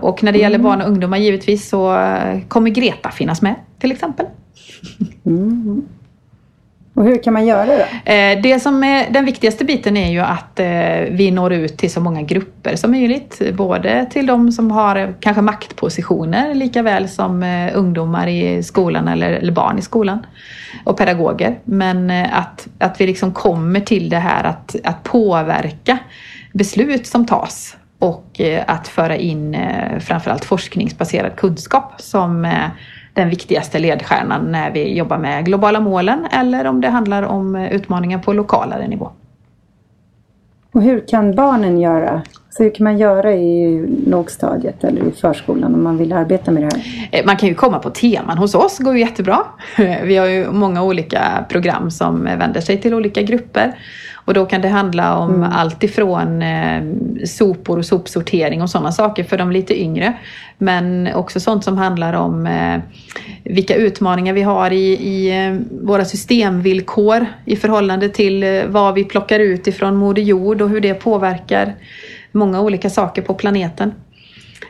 Och 0.00 0.22
när 0.22 0.32
det 0.32 0.38
gäller 0.38 0.58
mm. 0.58 0.62
barn 0.62 0.80
och 0.80 0.88
ungdomar 0.88 1.18
givetvis 1.18 1.68
så 1.68 2.08
kommer 2.48 2.70
Greta 2.70 3.10
finnas 3.10 3.42
med 3.42 3.54
till 3.78 3.92
exempel. 3.92 4.26
Mm. 5.26 5.82
Och 6.98 7.04
hur 7.04 7.22
kan 7.22 7.32
man 7.32 7.46
göra 7.46 7.66
det? 7.66 8.12
Eh, 8.14 8.42
det 8.42 8.60
som 8.60 8.84
är, 8.84 9.10
den 9.10 9.24
viktigaste 9.24 9.64
biten 9.64 9.96
är 9.96 10.10
ju 10.10 10.20
att 10.20 10.60
eh, 10.60 10.66
vi 11.10 11.30
når 11.30 11.52
ut 11.52 11.78
till 11.78 11.92
så 11.92 12.00
många 12.00 12.22
grupper 12.22 12.76
som 12.76 12.90
möjligt. 12.90 13.42
Både 13.54 14.06
till 14.10 14.26
de 14.26 14.52
som 14.52 14.70
har 14.70 14.96
eh, 14.96 15.08
kanske 15.20 15.42
maktpositioner 15.42 16.54
lika 16.54 16.82
väl 16.82 17.08
som 17.08 17.42
ungdomar 17.74 18.26
i 18.26 18.62
skolan 18.62 19.08
eller, 19.08 19.30
eller 19.30 19.52
barn 19.52 19.78
i 19.78 19.82
skolan 19.82 20.26
och 20.84 20.96
pedagoger. 20.96 21.58
Men 21.64 22.10
att, 22.10 22.68
att 22.78 23.00
vi 23.00 23.06
liksom 23.06 23.32
kommer 23.32 23.80
till 23.80 24.08
det 24.08 24.18
här 24.18 24.44
att, 24.44 24.76
att 24.84 25.02
påverka 25.02 25.98
beslut 26.52 27.06
som 27.06 27.26
tas 27.26 27.76
och 27.98 28.40
att 28.66 28.88
föra 28.88 29.16
in 29.16 29.56
framförallt 30.00 30.44
forskningsbaserad 30.44 31.36
kunskap 31.36 31.94
som 31.98 32.46
den 33.18 33.28
viktigaste 33.28 33.78
ledstjärnan 33.78 34.52
när 34.52 34.70
vi 34.70 34.96
jobbar 34.96 35.18
med 35.18 35.44
globala 35.44 35.80
målen 35.80 36.26
eller 36.30 36.64
om 36.64 36.80
det 36.80 36.88
handlar 36.88 37.22
om 37.22 37.56
utmaningar 37.56 38.18
på 38.18 38.32
lokalare 38.32 38.88
nivå. 38.88 39.10
Och 40.72 40.82
hur 40.82 41.08
kan 41.08 41.34
barnen 41.34 41.78
göra? 41.78 42.22
Så 42.50 42.62
hur 42.62 42.70
kan 42.70 42.84
man 42.84 42.98
göra 42.98 43.34
i 43.34 43.86
lågstadiet 44.06 44.84
eller 44.84 45.08
i 45.08 45.10
förskolan 45.10 45.74
om 45.74 45.84
man 45.84 45.98
vill 45.98 46.12
arbeta 46.12 46.50
med 46.50 46.62
det 46.62 46.68
här? 46.76 47.08
Eh, 47.12 47.26
man 47.26 47.36
kan 47.36 47.48
ju 47.48 47.54
komma 47.54 47.78
på 47.78 47.90
teman 47.90 48.38
hos 48.38 48.54
oss, 48.54 48.78
går 48.78 48.94
ju 48.94 49.00
jättebra. 49.00 49.38
Vi 50.04 50.16
har 50.16 50.26
ju 50.26 50.50
många 50.50 50.82
olika 50.82 51.46
program 51.48 51.90
som 51.90 52.24
vänder 52.24 52.60
sig 52.60 52.80
till 52.80 52.94
olika 52.94 53.22
grupper. 53.22 53.74
Och 54.28 54.34
då 54.34 54.46
kan 54.46 54.60
det 54.60 54.68
handla 54.68 55.18
om 55.18 55.34
mm. 55.34 55.52
allt 55.52 55.84
ifrån 55.84 56.42
eh, 56.42 56.82
sopor 57.24 57.78
och 57.78 57.84
sopsortering 57.84 58.62
och 58.62 58.70
sådana 58.70 58.92
saker 58.92 59.24
för 59.24 59.38
de 59.38 59.52
lite 59.52 59.80
yngre. 59.80 60.12
Men 60.58 61.08
också 61.14 61.40
sånt 61.40 61.64
som 61.64 61.78
handlar 61.78 62.12
om 62.12 62.46
eh, 62.46 62.80
vilka 63.44 63.74
utmaningar 63.74 64.32
vi 64.32 64.42
har 64.42 64.70
i, 64.70 64.92
i 64.92 65.46
eh, 65.46 65.56
våra 65.86 66.04
systemvillkor 66.04 67.26
i 67.44 67.56
förhållande 67.56 68.08
till 68.08 68.42
eh, 68.42 68.64
vad 68.66 68.94
vi 68.94 69.04
plockar 69.04 69.40
ut 69.40 69.66
ifrån 69.66 69.96
Moder 69.96 70.22
Jord 70.22 70.62
och 70.62 70.68
hur 70.68 70.80
det 70.80 70.94
påverkar 70.94 71.74
många 72.32 72.60
olika 72.60 72.90
saker 72.90 73.22
på 73.22 73.34
planeten. 73.34 73.92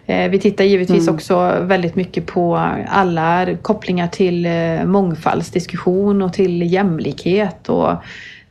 Eh, 0.06 0.30
vi 0.30 0.38
tittar 0.38 0.64
givetvis 0.64 1.02
mm. 1.02 1.14
också 1.14 1.56
väldigt 1.60 1.96
mycket 1.96 2.26
på 2.26 2.56
alla 2.88 3.46
kopplingar 3.62 4.06
till 4.06 4.48
mångfaldsdiskussion 4.84 6.22
och 6.22 6.32
till 6.32 6.72
jämlikhet 6.72 7.68
och 7.68 7.92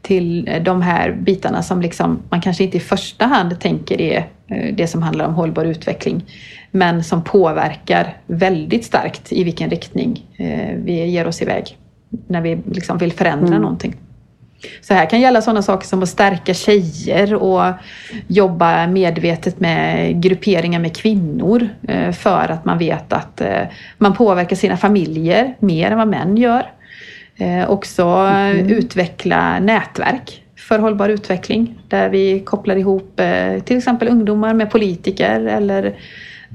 till 0.01 0.49
de 0.61 0.81
här 0.81 1.11
bitarna 1.11 1.63
som 1.63 1.81
liksom 1.81 2.19
man 2.29 2.41
kanske 2.41 2.63
inte 2.63 2.77
i 2.77 2.79
första 2.79 3.25
hand 3.25 3.59
tänker 3.59 4.01
är 4.01 4.27
eh, 4.47 4.75
det 4.75 4.87
som 4.87 5.01
handlar 5.01 5.25
om 5.25 5.33
hållbar 5.33 5.65
utveckling. 5.65 6.25
Men 6.71 7.03
som 7.03 7.23
påverkar 7.23 8.17
väldigt 8.27 8.85
starkt 8.85 9.31
i 9.31 9.43
vilken 9.43 9.69
riktning 9.69 10.25
eh, 10.37 10.75
vi 10.75 11.05
ger 11.05 11.27
oss 11.27 11.41
iväg 11.41 11.77
när 12.27 12.41
vi 12.41 12.57
liksom 12.71 12.97
vill 12.97 13.11
förändra 13.11 13.47
mm. 13.47 13.61
någonting. 13.61 13.95
Så 14.81 14.93
här 14.93 15.05
kan 15.05 15.21
gälla 15.21 15.41
sådana 15.41 15.61
saker 15.61 15.87
som 15.87 16.03
att 16.03 16.09
stärka 16.09 16.53
tjejer 16.53 17.33
och 17.33 17.73
jobba 18.27 18.87
medvetet 18.87 19.59
med 19.59 20.21
grupperingar 20.21 20.79
med 20.79 20.95
kvinnor 20.95 21.69
eh, 21.87 22.11
för 22.11 22.51
att 22.51 22.65
man 22.65 22.77
vet 22.77 23.13
att 23.13 23.41
man 23.97 24.13
påverkar 24.13 24.55
sina 24.55 24.77
familjer 24.77 25.55
mer 25.59 25.91
än 25.91 25.97
vad 25.97 26.07
män 26.07 26.37
gör. 26.37 26.71
Eh, 27.37 27.69
också 27.69 28.03
mm. 28.03 28.69
utveckla 28.69 29.59
nätverk 29.59 30.43
för 30.55 30.79
hållbar 30.79 31.09
utveckling 31.09 31.79
där 31.87 32.09
vi 32.09 32.39
kopplar 32.39 32.75
ihop 32.75 33.19
eh, 33.19 33.59
till 33.59 33.77
exempel 33.77 34.07
ungdomar 34.07 34.53
med 34.53 34.71
politiker 34.71 35.45
eller 35.45 35.95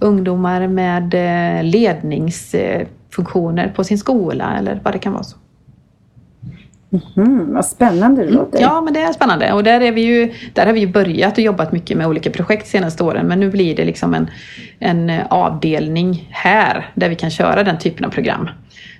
ungdomar 0.00 0.66
med 0.66 1.14
eh, 1.14 1.64
ledningsfunktioner 1.64 3.68
på 3.68 3.84
sin 3.84 3.98
skola 3.98 4.56
eller 4.58 4.80
vad 4.84 4.94
det 4.94 4.98
kan 4.98 5.12
vara. 5.12 5.22
så. 5.22 5.36
Mm, 7.16 7.54
vad 7.54 7.64
spännande 7.64 8.22
det 8.22 8.28
mm, 8.28 8.38
låter. 8.38 8.60
Ja, 8.60 8.80
men 8.80 8.94
det 8.94 9.00
är 9.00 9.12
spännande. 9.12 9.52
Och 9.52 9.64
där, 9.64 9.80
är 9.80 9.92
vi 9.92 10.00
ju, 10.00 10.32
där 10.52 10.66
har 10.66 10.72
vi 10.72 10.80
ju 10.80 10.86
börjat 10.86 11.32
och 11.32 11.44
jobbat 11.44 11.72
mycket 11.72 11.96
med 11.96 12.06
olika 12.06 12.30
projekt 12.30 12.64
de 12.64 12.70
senaste 12.70 13.04
åren. 13.04 13.26
Men 13.26 13.40
nu 13.40 13.50
blir 13.50 13.76
det 13.76 13.84
liksom 13.84 14.14
en, 14.14 14.30
en 14.78 15.12
avdelning 15.30 16.28
här 16.30 16.90
där 16.94 17.08
vi 17.08 17.14
kan 17.14 17.30
köra 17.30 17.62
den 17.62 17.78
typen 17.78 18.04
av 18.04 18.10
program. 18.10 18.48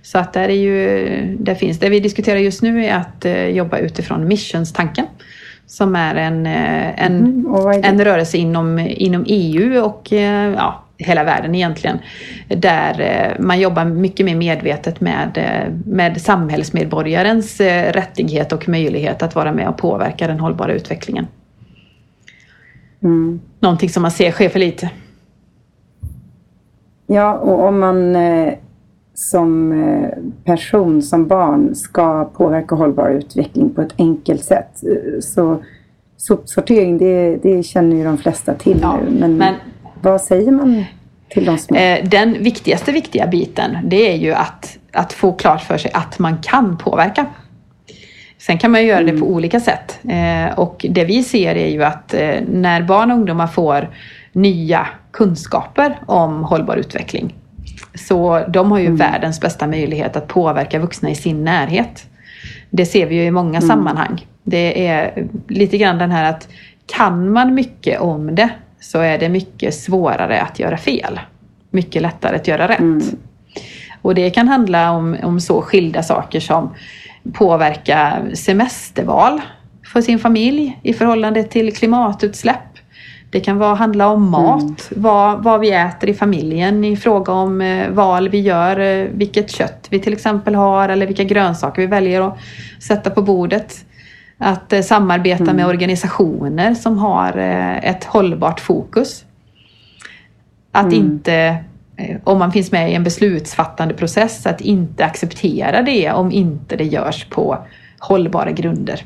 Så 0.02 0.18
att 0.18 0.32
där, 0.32 0.48
är 0.48 0.54
ju, 0.54 1.36
där 1.40 1.54
finns, 1.54 1.78
det 1.78 1.88
vi 1.88 2.00
diskuterar 2.00 2.38
just 2.38 2.62
nu 2.62 2.84
är 2.84 2.96
att 2.96 3.24
uh, 3.24 3.46
jobba 3.48 3.78
utifrån 3.78 4.28
missionstanken 4.28 5.06
som 5.66 5.96
är 5.96 6.14
en, 6.14 6.46
uh, 6.46 7.04
en, 7.04 7.18
mm, 7.18 7.56
är 7.56 7.84
en 7.84 8.04
rörelse 8.04 8.36
inom, 8.36 8.78
inom 8.78 9.24
EU 9.26 9.84
och 9.84 10.12
ja, 10.56 10.81
hela 11.02 11.24
världen 11.24 11.54
egentligen. 11.54 11.98
Där 12.48 13.36
man 13.40 13.60
jobbar 13.60 13.84
mycket 13.84 14.26
mer 14.26 14.36
medvetet 14.36 15.00
med, 15.00 15.38
med 15.86 16.20
samhällsmedborgarens 16.20 17.60
rättighet 17.90 18.52
och 18.52 18.68
möjlighet 18.68 19.22
att 19.22 19.34
vara 19.34 19.52
med 19.52 19.68
och 19.68 19.76
påverka 19.76 20.26
den 20.26 20.40
hållbara 20.40 20.72
utvecklingen. 20.72 21.26
Mm. 23.02 23.40
Någonting 23.60 23.88
som 23.88 24.02
man 24.02 24.10
ser 24.10 24.30
sker 24.30 24.48
för 24.48 24.58
lite. 24.58 24.90
Ja, 27.06 27.34
och 27.34 27.64
om 27.64 27.80
man 27.80 28.16
som 29.14 29.72
eh, 29.72 30.10
person, 30.44 31.02
som 31.02 31.26
barn, 31.26 31.74
ska 31.74 32.24
påverka 32.24 32.74
hållbar 32.74 33.10
utveckling 33.10 33.70
på 33.70 33.80
ett 33.80 33.94
enkelt 33.98 34.44
sätt. 34.44 34.82
Eh, 34.82 35.20
så 35.20 35.62
sopsortering, 36.16 36.98
det, 36.98 37.36
det 37.42 37.62
känner 37.62 37.96
ju 37.96 38.04
de 38.04 38.18
flesta 38.18 38.54
till 38.54 38.78
ja, 38.82 38.98
nu. 39.10 39.18
Men, 39.20 39.36
men, 39.36 39.54
vad 40.02 40.20
säger 40.20 40.52
man 40.52 40.84
till 41.28 41.44
de 41.44 41.58
små? 41.58 41.76
Eh, 41.76 42.04
den 42.04 42.42
viktigaste 42.42 42.92
viktiga 42.92 43.26
biten, 43.26 43.78
det 43.84 44.12
är 44.12 44.16
ju 44.16 44.34
att, 44.34 44.78
att 44.92 45.12
få 45.12 45.32
klart 45.32 45.62
för 45.62 45.78
sig 45.78 45.90
att 45.94 46.18
man 46.18 46.38
kan 46.42 46.78
påverka. 46.78 47.26
Sen 48.38 48.58
kan 48.58 48.70
man 48.70 48.80
ju 48.80 48.86
göra 48.86 49.02
det 49.02 49.10
på 49.10 49.16
mm. 49.16 49.28
olika 49.28 49.60
sätt. 49.60 49.98
Och 50.56 50.86
det 50.90 51.04
vi 51.04 51.22
ser 51.22 51.54
är 51.54 51.68
ju 51.68 51.84
att 51.84 52.14
när 52.48 52.82
barn 52.82 53.10
och 53.10 53.16
ungdomar 53.16 53.46
får 53.46 53.90
nya 54.32 54.86
kunskaper 55.12 55.98
om 56.06 56.44
hållbar 56.44 56.76
utveckling 56.76 57.34
så 57.94 58.44
de 58.48 58.70
har 58.70 58.78
ju 58.78 58.86
mm. 58.86 58.96
världens 58.96 59.40
bästa 59.40 59.66
möjlighet 59.66 60.16
att 60.16 60.28
påverka 60.28 60.78
vuxna 60.78 61.10
i 61.10 61.14
sin 61.14 61.44
närhet. 61.44 62.06
Det 62.70 62.86
ser 62.86 63.06
vi 63.06 63.14
ju 63.14 63.22
i 63.22 63.30
många 63.30 63.58
mm. 63.58 63.68
sammanhang. 63.68 64.26
Det 64.42 64.86
är 64.86 65.26
lite 65.48 65.78
grann 65.78 65.98
den 65.98 66.10
här 66.10 66.30
att 66.30 66.48
kan 66.86 67.32
man 67.32 67.54
mycket 67.54 68.00
om 68.00 68.34
det 68.34 68.50
så 68.82 68.98
är 68.98 69.18
det 69.18 69.28
mycket 69.28 69.74
svårare 69.74 70.40
att 70.40 70.58
göra 70.58 70.76
fel. 70.76 71.20
Mycket 71.70 72.02
lättare 72.02 72.36
att 72.36 72.48
göra 72.48 72.68
rätt. 72.68 72.80
Mm. 72.80 73.02
Och 74.02 74.14
det 74.14 74.30
kan 74.30 74.48
handla 74.48 74.90
om, 74.90 75.16
om 75.22 75.40
så 75.40 75.62
skilda 75.62 76.02
saker 76.02 76.40
som 76.40 76.74
påverka 77.32 78.16
semesterval 78.34 79.40
för 79.92 80.00
sin 80.00 80.18
familj 80.18 80.80
i 80.82 80.92
förhållande 80.92 81.44
till 81.44 81.76
klimatutsläpp 81.76 82.72
det 83.32 83.40
kan 83.40 83.58
vara, 83.58 83.74
handla 83.74 84.08
om 84.08 84.30
mat, 84.30 84.62
mm. 84.62 85.02
vad, 85.02 85.44
vad 85.44 85.60
vi 85.60 85.70
äter 85.70 86.08
i 86.08 86.14
familjen 86.14 86.84
i 86.84 86.96
fråga 86.96 87.32
om 87.32 87.60
eh, 87.60 87.90
val 87.90 88.28
vi 88.28 88.40
gör, 88.40 88.80
eh, 88.80 89.06
vilket 89.14 89.50
kött 89.50 89.86
vi 89.90 89.98
till 89.98 90.12
exempel 90.12 90.54
har 90.54 90.88
eller 90.88 91.06
vilka 91.06 91.24
grönsaker 91.24 91.82
vi 91.82 91.86
väljer 91.86 92.20
att 92.20 92.38
sätta 92.82 93.10
på 93.10 93.22
bordet. 93.22 93.84
Att 94.44 94.72
eh, 94.72 94.80
samarbeta 94.80 95.42
mm. 95.42 95.56
med 95.56 95.66
organisationer 95.66 96.74
som 96.74 96.98
har 96.98 97.38
eh, 97.38 97.90
ett 97.90 98.04
hållbart 98.04 98.60
fokus. 98.60 99.24
Att 100.72 100.92
mm. 100.92 100.94
inte, 100.94 101.34
eh, 101.96 102.16
om 102.24 102.38
man 102.38 102.52
finns 102.52 102.72
med 102.72 102.90
i 102.90 102.94
en 102.94 103.04
beslutsfattande 103.04 103.94
process, 103.94 104.46
att 104.46 104.60
inte 104.60 105.04
acceptera 105.04 105.82
det 105.82 106.12
om 106.12 106.32
inte 106.32 106.76
det 106.76 106.84
görs 106.84 107.24
på 107.24 107.58
hållbara 107.98 108.50
grunder. 108.50 109.04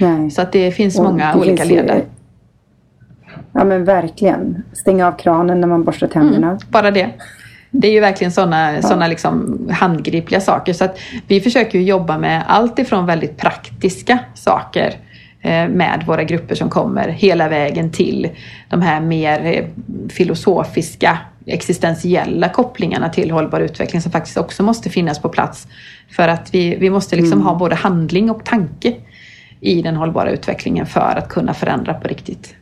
Nej. 0.00 0.30
Så 0.30 0.42
att 0.42 0.52
det 0.52 0.72
finns 0.72 0.98
Och 0.98 1.04
många 1.04 1.32
det 1.32 1.38
olika 1.38 1.64
ledare. 1.64 2.02
Ja 3.52 3.64
men 3.64 3.84
verkligen. 3.84 4.62
Stänga 4.72 5.06
av 5.06 5.12
kranen 5.12 5.60
när 5.60 5.68
man 5.68 5.84
borstar 5.84 6.06
tänderna. 6.06 6.46
Mm, 6.46 6.58
bara 6.70 6.90
det. 6.90 7.10
Det 7.70 7.88
är 7.88 7.92
ju 7.92 8.00
verkligen 8.00 8.32
sådana 8.32 8.74
ja. 8.74 8.82
Såna 8.82 9.06
liksom 9.06 9.58
handgripliga 9.72 10.40
saker. 10.40 10.72
Så 10.72 10.84
att 10.84 10.98
vi 11.26 11.40
försöker 11.40 11.78
jobba 11.78 12.18
med 12.18 12.44
allt 12.46 12.78
ifrån 12.78 13.06
väldigt 13.06 13.36
praktiska 13.36 14.18
saker 14.34 14.94
eh, 15.40 15.68
med 15.68 16.04
våra 16.06 16.24
grupper 16.24 16.54
som 16.54 16.70
kommer 16.70 17.08
hela 17.08 17.48
vägen 17.48 17.92
till 17.92 18.28
de 18.68 18.82
här 18.82 19.00
mer 19.00 19.46
eh, 19.46 19.64
filosofiska 20.08 21.18
existentiella 21.46 22.48
kopplingarna 22.48 23.08
till 23.08 23.30
hållbar 23.30 23.60
utveckling 23.60 24.02
som 24.02 24.12
faktiskt 24.12 24.36
också 24.36 24.62
måste 24.62 24.90
finnas 24.90 25.18
på 25.18 25.28
plats. 25.28 25.68
För 26.10 26.28
att 26.28 26.54
vi, 26.54 26.76
vi 26.76 26.90
måste 26.90 27.16
liksom 27.16 27.38
mm. 27.38 27.46
ha 27.46 27.54
både 27.54 27.74
handling 27.74 28.30
och 28.30 28.44
tanke 28.44 28.94
i 29.60 29.82
den 29.82 29.96
hållbara 29.96 30.30
utvecklingen 30.30 30.86
för 30.86 31.14
att 31.18 31.28
kunna 31.28 31.54
förändra 31.54 31.94
på 31.94 32.08
riktigt. 32.08 32.54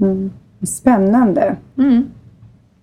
Mm. 0.00 0.32
Spännande. 0.62 1.56
Mm. 1.78 2.10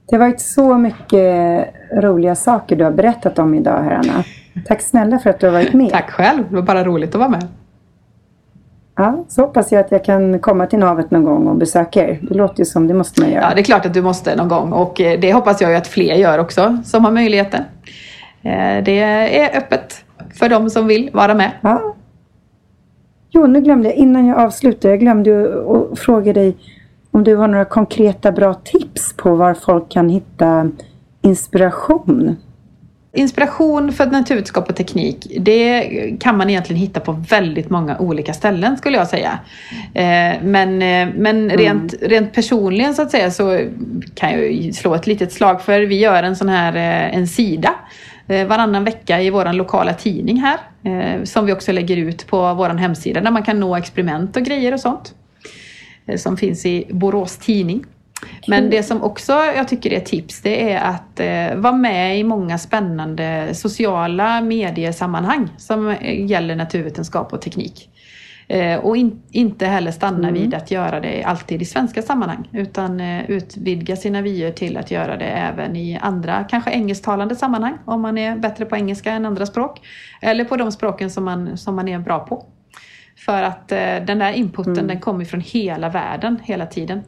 Det 0.10 0.16
har 0.16 0.20
varit 0.20 0.42
så 0.42 0.78
mycket 0.78 1.68
roliga 1.94 2.36
saker 2.36 2.76
du 2.76 2.84
har 2.84 2.92
berättat 2.92 3.40
om 3.40 3.56
idag, 3.56 3.84
här 3.84 3.92
Anna. 3.96 4.24
Tack 4.66 4.82
snälla 4.82 5.20
för 5.20 5.30
att 5.30 5.40
du 5.40 5.46
har 5.46 5.54
varit 5.54 5.74
med. 5.74 5.90
Tack 5.90 6.12
själv, 6.12 6.44
det 6.50 6.56
var 6.56 6.62
bara 6.62 6.84
roligt 6.84 7.16
att 7.16 7.20
vara 7.20 7.30
med. 7.30 7.48
Ja, 8.96 9.26
så 9.28 9.42
hoppas 9.42 9.72
jag 9.72 9.80
att 9.80 9.92
jag 9.92 10.04
kan 10.04 10.40
komma 10.40 10.68
till 10.68 10.80
navet 10.80 11.12
någon 11.12 11.24
gång 11.24 11.48
och 11.48 11.56
besöka 11.56 12.10
er. 12.10 12.20
Det 12.22 12.34
låter 12.34 12.60
ju 12.60 12.66
som 12.66 12.88
det 12.88 12.94
måste 12.94 13.22
man 13.22 13.32
göra. 13.32 13.42
Ja, 13.42 13.56
det 13.56 13.62
är 13.62 13.64
klart 13.64 13.86
att 13.86 13.94
du 13.94 14.02
måste 14.02 14.36
någon 14.36 14.48
gång 14.48 14.72
och 14.72 15.02
eh, 15.02 15.20
det 15.20 15.34
hoppas 15.34 15.62
jag 15.62 15.72
ju 15.72 15.78
att 15.78 15.88
fler 15.88 16.16
gör 16.16 16.40
också 16.40 16.78
som 16.86 17.06
har 17.06 17.12
möjligheten. 17.12 17.64
Eh, 18.42 18.84
det 18.84 19.00
är 19.00 19.58
öppet 19.58 20.04
för 20.34 20.50
de 20.50 20.70
som 20.70 20.88
vill 20.88 21.10
vara 21.14 21.34
med. 21.34 21.52
Ja. 21.62 21.96
Jo, 23.30 23.48
nu 23.48 23.62
glömde 23.62 23.90
jag, 23.90 23.98
innan 23.98 24.26
jag 24.26 24.38
avslutar, 24.38 24.90
jag 24.90 25.00
glömde 25.00 25.54
att 25.70 26.00
fråga 26.00 26.34
dig 26.34 26.58
om 27.18 27.24
du 27.24 27.36
har 27.36 27.48
några 27.48 27.66
konkreta 27.66 28.32
bra 28.32 28.54
tips 28.54 29.14
på 29.14 29.36
var 29.36 29.54
folk 29.54 29.92
kan 29.92 30.10
hitta 30.10 30.72
inspiration? 31.22 32.38
Inspiration 33.14 33.92
för 33.92 34.06
naturvetenskap 34.06 34.70
och 34.70 34.76
teknik, 34.76 35.28
det 35.40 35.84
kan 36.20 36.38
man 36.38 36.50
egentligen 36.50 36.82
hitta 36.82 37.00
på 37.00 37.12
väldigt 37.12 37.70
många 37.70 37.98
olika 37.98 38.34
ställen 38.34 38.78
skulle 38.78 38.98
jag 38.98 39.08
säga. 39.08 39.40
Eh, 39.94 40.44
men, 40.44 40.82
eh, 40.82 41.08
men 41.16 41.52
mm. 41.52 41.58
rent, 41.58 41.94
mm. 41.94 42.10
rent 42.10 42.34
personligen 42.34 42.94
så 42.94 43.02
att 43.02 43.12
säga 43.12 43.32
så 43.32 43.60
kan 44.16 44.32
jag 44.32 44.76
slå 44.76 44.96
ett 44.96 45.08
litet 45.08 45.34
slag 45.34 45.62
för 45.62 45.82
vi 45.82 46.00
gör 46.00 46.24
en 46.24 46.36
sån 46.36 46.50
här 46.50 46.76
eh, 46.76 47.16
en 47.16 47.28
sida 47.28 47.76
varannan 48.48 48.84
vecka 48.84 49.22
i 49.22 49.30
vår 49.30 49.54
lokala 49.54 49.94
tidning 49.94 50.42
här 50.42 50.58
som 51.26 51.46
vi 51.46 51.54
också 51.54 51.72
lägger 51.72 51.98
ut 51.98 52.28
på 52.28 52.54
vår 52.54 52.70
hemsida 52.70 53.22
där 53.22 53.32
man 53.32 53.44
kan 53.44 53.60
nå 53.60 53.76
experiment 53.76 54.38
och 54.38 54.44
grejer 54.44 54.74
och 54.74 54.80
sånt. 54.80 55.14
Eh, 56.08 56.18
som 56.18 56.38
finns 56.38 56.66
i 56.66 56.88
Borås 56.90 57.38
Tidning. 57.38 57.86
Men 58.48 58.70
det 58.70 58.84
som 58.84 59.04
också 59.04 59.34
jag 59.34 59.68
tycker 59.68 59.94
är 59.94 60.00
tips 60.00 60.42
det 60.42 60.72
är 60.72 60.80
att 60.80 61.20
eh, 61.20 61.62
vara 61.62 61.74
med 61.74 62.20
i 62.20 62.24
många 62.24 62.58
spännande 62.58 63.50
sociala 63.54 64.42
mediesammanhang 64.42 65.50
som 65.58 65.90
eh, 65.90 66.26
gäller 66.26 66.56
naturvetenskap 66.56 67.34
och 67.34 67.42
teknik. 67.42 67.90
Eh, 68.50 68.80
och 68.80 68.98
in, 68.98 69.22
inte 69.32 69.66
heller 69.66 69.92
stanna 69.92 70.28
mm. 70.28 70.34
vid 70.34 70.54
att 70.54 70.72
göra 70.72 71.00
det 71.00 71.24
alltid 71.24 71.62
i 71.62 71.66
svenska 71.66 72.02
sammanhang 72.02 72.50
utan 72.52 73.00
eh, 73.00 73.30
utvidga 73.30 73.96
sina 73.96 74.22
vyer 74.22 74.52
till 74.52 74.78
att 74.78 74.92
göra 74.92 75.18
det 75.18 75.26
även 75.26 75.76
i 75.76 75.98
andra, 76.02 76.44
kanske 76.44 76.72
engelsktalande 76.72 77.36
sammanhang 77.36 77.78
om 77.86 78.02
man 78.02 78.18
är 78.18 78.36
bättre 78.36 78.66
på 78.66 78.76
engelska 78.76 79.12
än 79.12 79.26
andra 79.26 79.46
språk. 79.46 79.82
Eller 80.22 80.44
på 80.44 80.58
de 80.58 80.72
språken 80.72 81.10
som 81.10 81.26
man, 81.26 81.58
som 81.58 81.76
man 81.76 81.88
är 81.88 82.00
bra 82.00 82.20
på. 82.20 82.46
För 83.28 83.44
att 83.44 83.72
eh, 83.72 83.78
den 83.78 84.20
där 84.20 84.32
inputen 84.32 84.74
mm. 84.74 84.88
den 84.88 85.00
kommer 85.00 85.26
från 85.26 85.42
hela 85.42 85.90
världen 85.90 86.40
hela 86.44 86.66
tiden. 86.66 87.04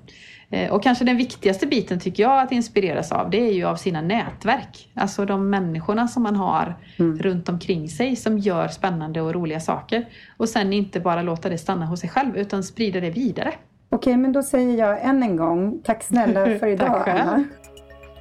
Eh, 0.49 0.71
och 0.71 0.83
kanske 0.83 1.05
den 1.05 1.17
viktigaste 1.17 1.67
biten 1.67 1.99
tycker 1.99 2.23
jag 2.23 2.41
att 2.41 2.51
inspireras 2.51 3.11
av 3.11 3.29
det 3.29 3.49
är 3.49 3.53
ju 3.53 3.65
av 3.65 3.75
sina 3.75 4.01
nätverk. 4.01 4.91
Alltså 4.93 5.25
de 5.25 5.49
människorna 5.49 6.07
som 6.07 6.23
man 6.23 6.35
har 6.35 6.75
mm. 6.99 7.19
runt 7.19 7.49
omkring 7.49 7.89
sig 7.89 8.15
som 8.15 8.37
gör 8.37 8.67
spännande 8.67 9.21
och 9.21 9.33
roliga 9.33 9.59
saker. 9.59 10.05
Och 10.37 10.49
sen 10.49 10.73
inte 10.73 10.99
bara 10.99 11.21
låta 11.21 11.49
det 11.49 11.57
stanna 11.57 11.85
hos 11.85 11.99
sig 11.99 12.09
själv 12.09 12.37
utan 12.37 12.63
sprida 12.63 12.99
det 12.99 13.09
vidare. 13.09 13.53
Okej, 13.89 14.17
men 14.17 14.31
då 14.31 14.43
säger 14.43 14.77
jag 14.77 15.03
än 15.03 15.23
en 15.23 15.35
gång 15.35 15.81
tack 15.83 16.03
snälla 16.03 16.45
för 16.59 16.67
idag 16.67 17.05
tack 17.05 17.07
Anna. 17.07 17.43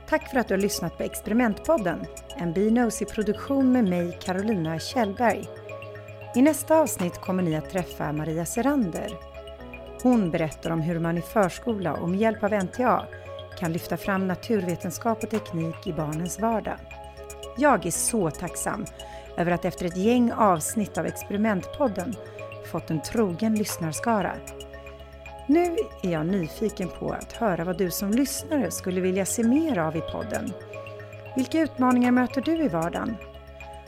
Tack 0.08 0.30
för 0.30 0.38
att 0.38 0.48
du 0.48 0.54
har 0.54 0.60
lyssnat 0.60 0.98
på 0.98 1.02
Experimentpodden, 1.02 1.98
en 2.36 2.52
Binosi-produktion 2.52 3.72
med 3.72 3.84
mig 3.84 4.18
Carolina 4.22 4.78
Kjellberg. 4.78 5.44
I 6.34 6.42
nästa 6.42 6.78
avsnitt 6.78 7.20
kommer 7.20 7.42
ni 7.42 7.56
att 7.56 7.70
träffa 7.70 8.12
Maria 8.12 8.44
Serander. 8.44 9.12
Hon 10.02 10.30
berättar 10.30 10.70
om 10.70 10.80
hur 10.80 10.98
man 10.98 11.18
i 11.18 11.22
förskola 11.22 11.92
och 11.92 12.08
med 12.08 12.20
hjälp 12.20 12.44
av 12.44 12.52
NTA 12.52 13.06
kan 13.58 13.72
lyfta 13.72 13.96
fram 13.96 14.26
naturvetenskap 14.26 15.24
och 15.24 15.30
teknik 15.30 15.86
i 15.86 15.92
barnens 15.92 16.40
vardag. 16.40 16.76
Jag 17.56 17.86
är 17.86 17.90
så 17.90 18.30
tacksam 18.30 18.84
över 19.36 19.52
att 19.52 19.64
efter 19.64 19.86
ett 19.86 19.96
gäng 19.96 20.32
avsnitt 20.32 20.98
av 20.98 21.06
Experimentpodden 21.06 22.14
fått 22.72 22.90
en 22.90 23.02
trogen 23.02 23.54
lyssnarskara. 23.54 24.32
Nu 25.46 25.76
är 26.02 26.10
jag 26.10 26.26
nyfiken 26.26 26.88
på 26.88 27.10
att 27.10 27.32
höra 27.32 27.64
vad 27.64 27.78
du 27.78 27.90
som 27.90 28.10
lyssnare 28.10 28.70
skulle 28.70 29.00
vilja 29.00 29.26
se 29.26 29.44
mer 29.44 29.78
av 29.78 29.96
i 29.96 30.00
podden. 30.00 30.52
Vilka 31.36 31.60
utmaningar 31.60 32.10
möter 32.10 32.42
du 32.42 32.64
i 32.64 32.68
vardagen? 32.68 33.16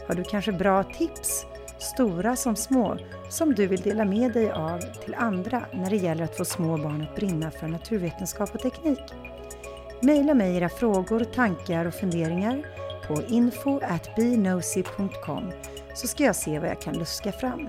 Har 0.09 0.15
du 0.15 0.25
kanske 0.25 0.53
bra 0.53 0.85
tips 0.85 1.47
stora 1.81 2.37
som 2.37 2.57
små, 2.57 2.97
som 3.29 3.55
du 3.55 3.67
vill 3.67 3.81
dela 3.81 4.05
med 4.05 4.33
dig 4.33 4.51
av 4.51 4.81
till 5.05 5.15
andra 5.15 5.63
när 5.73 5.91
det 5.91 5.97
gäller 5.97 6.25
att 6.25 6.37
få 6.37 6.45
små 6.45 6.77
barn 6.77 7.03
att 7.03 7.17
brinna 7.17 7.51
för 7.51 7.69
naturvetenskap 7.69 8.55
och 8.55 8.61
teknik. 8.61 9.03
Maila 10.03 10.35
mig 10.35 10.57
era 10.57 10.69
frågor, 10.69 11.25
tankar 11.25 11.85
och 11.85 11.95
funderingar 11.95 12.67
på 13.07 13.23
info.binosi.com 13.23 15.53
så 15.95 16.07
ska 16.07 16.25
jag 16.25 16.37
se 16.37 16.59
vad 16.59 16.69
jag 16.69 16.81
kan 16.81 16.99
luska 16.99 17.33
fram. 17.33 17.69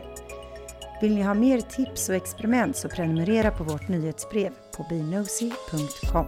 Vill 1.02 1.16
ni 1.16 1.22
ha 1.22 1.34
mer 1.34 1.62
tips 1.62 2.10
och 2.10 2.16
experiment 2.16 2.76
så 2.76 2.90
prenumerera 2.90 3.52
på 3.52 3.64
vårt 3.64 3.88
nyhetsbrev 3.88 4.52
på 4.78 4.86
binosi.com. 4.90 6.28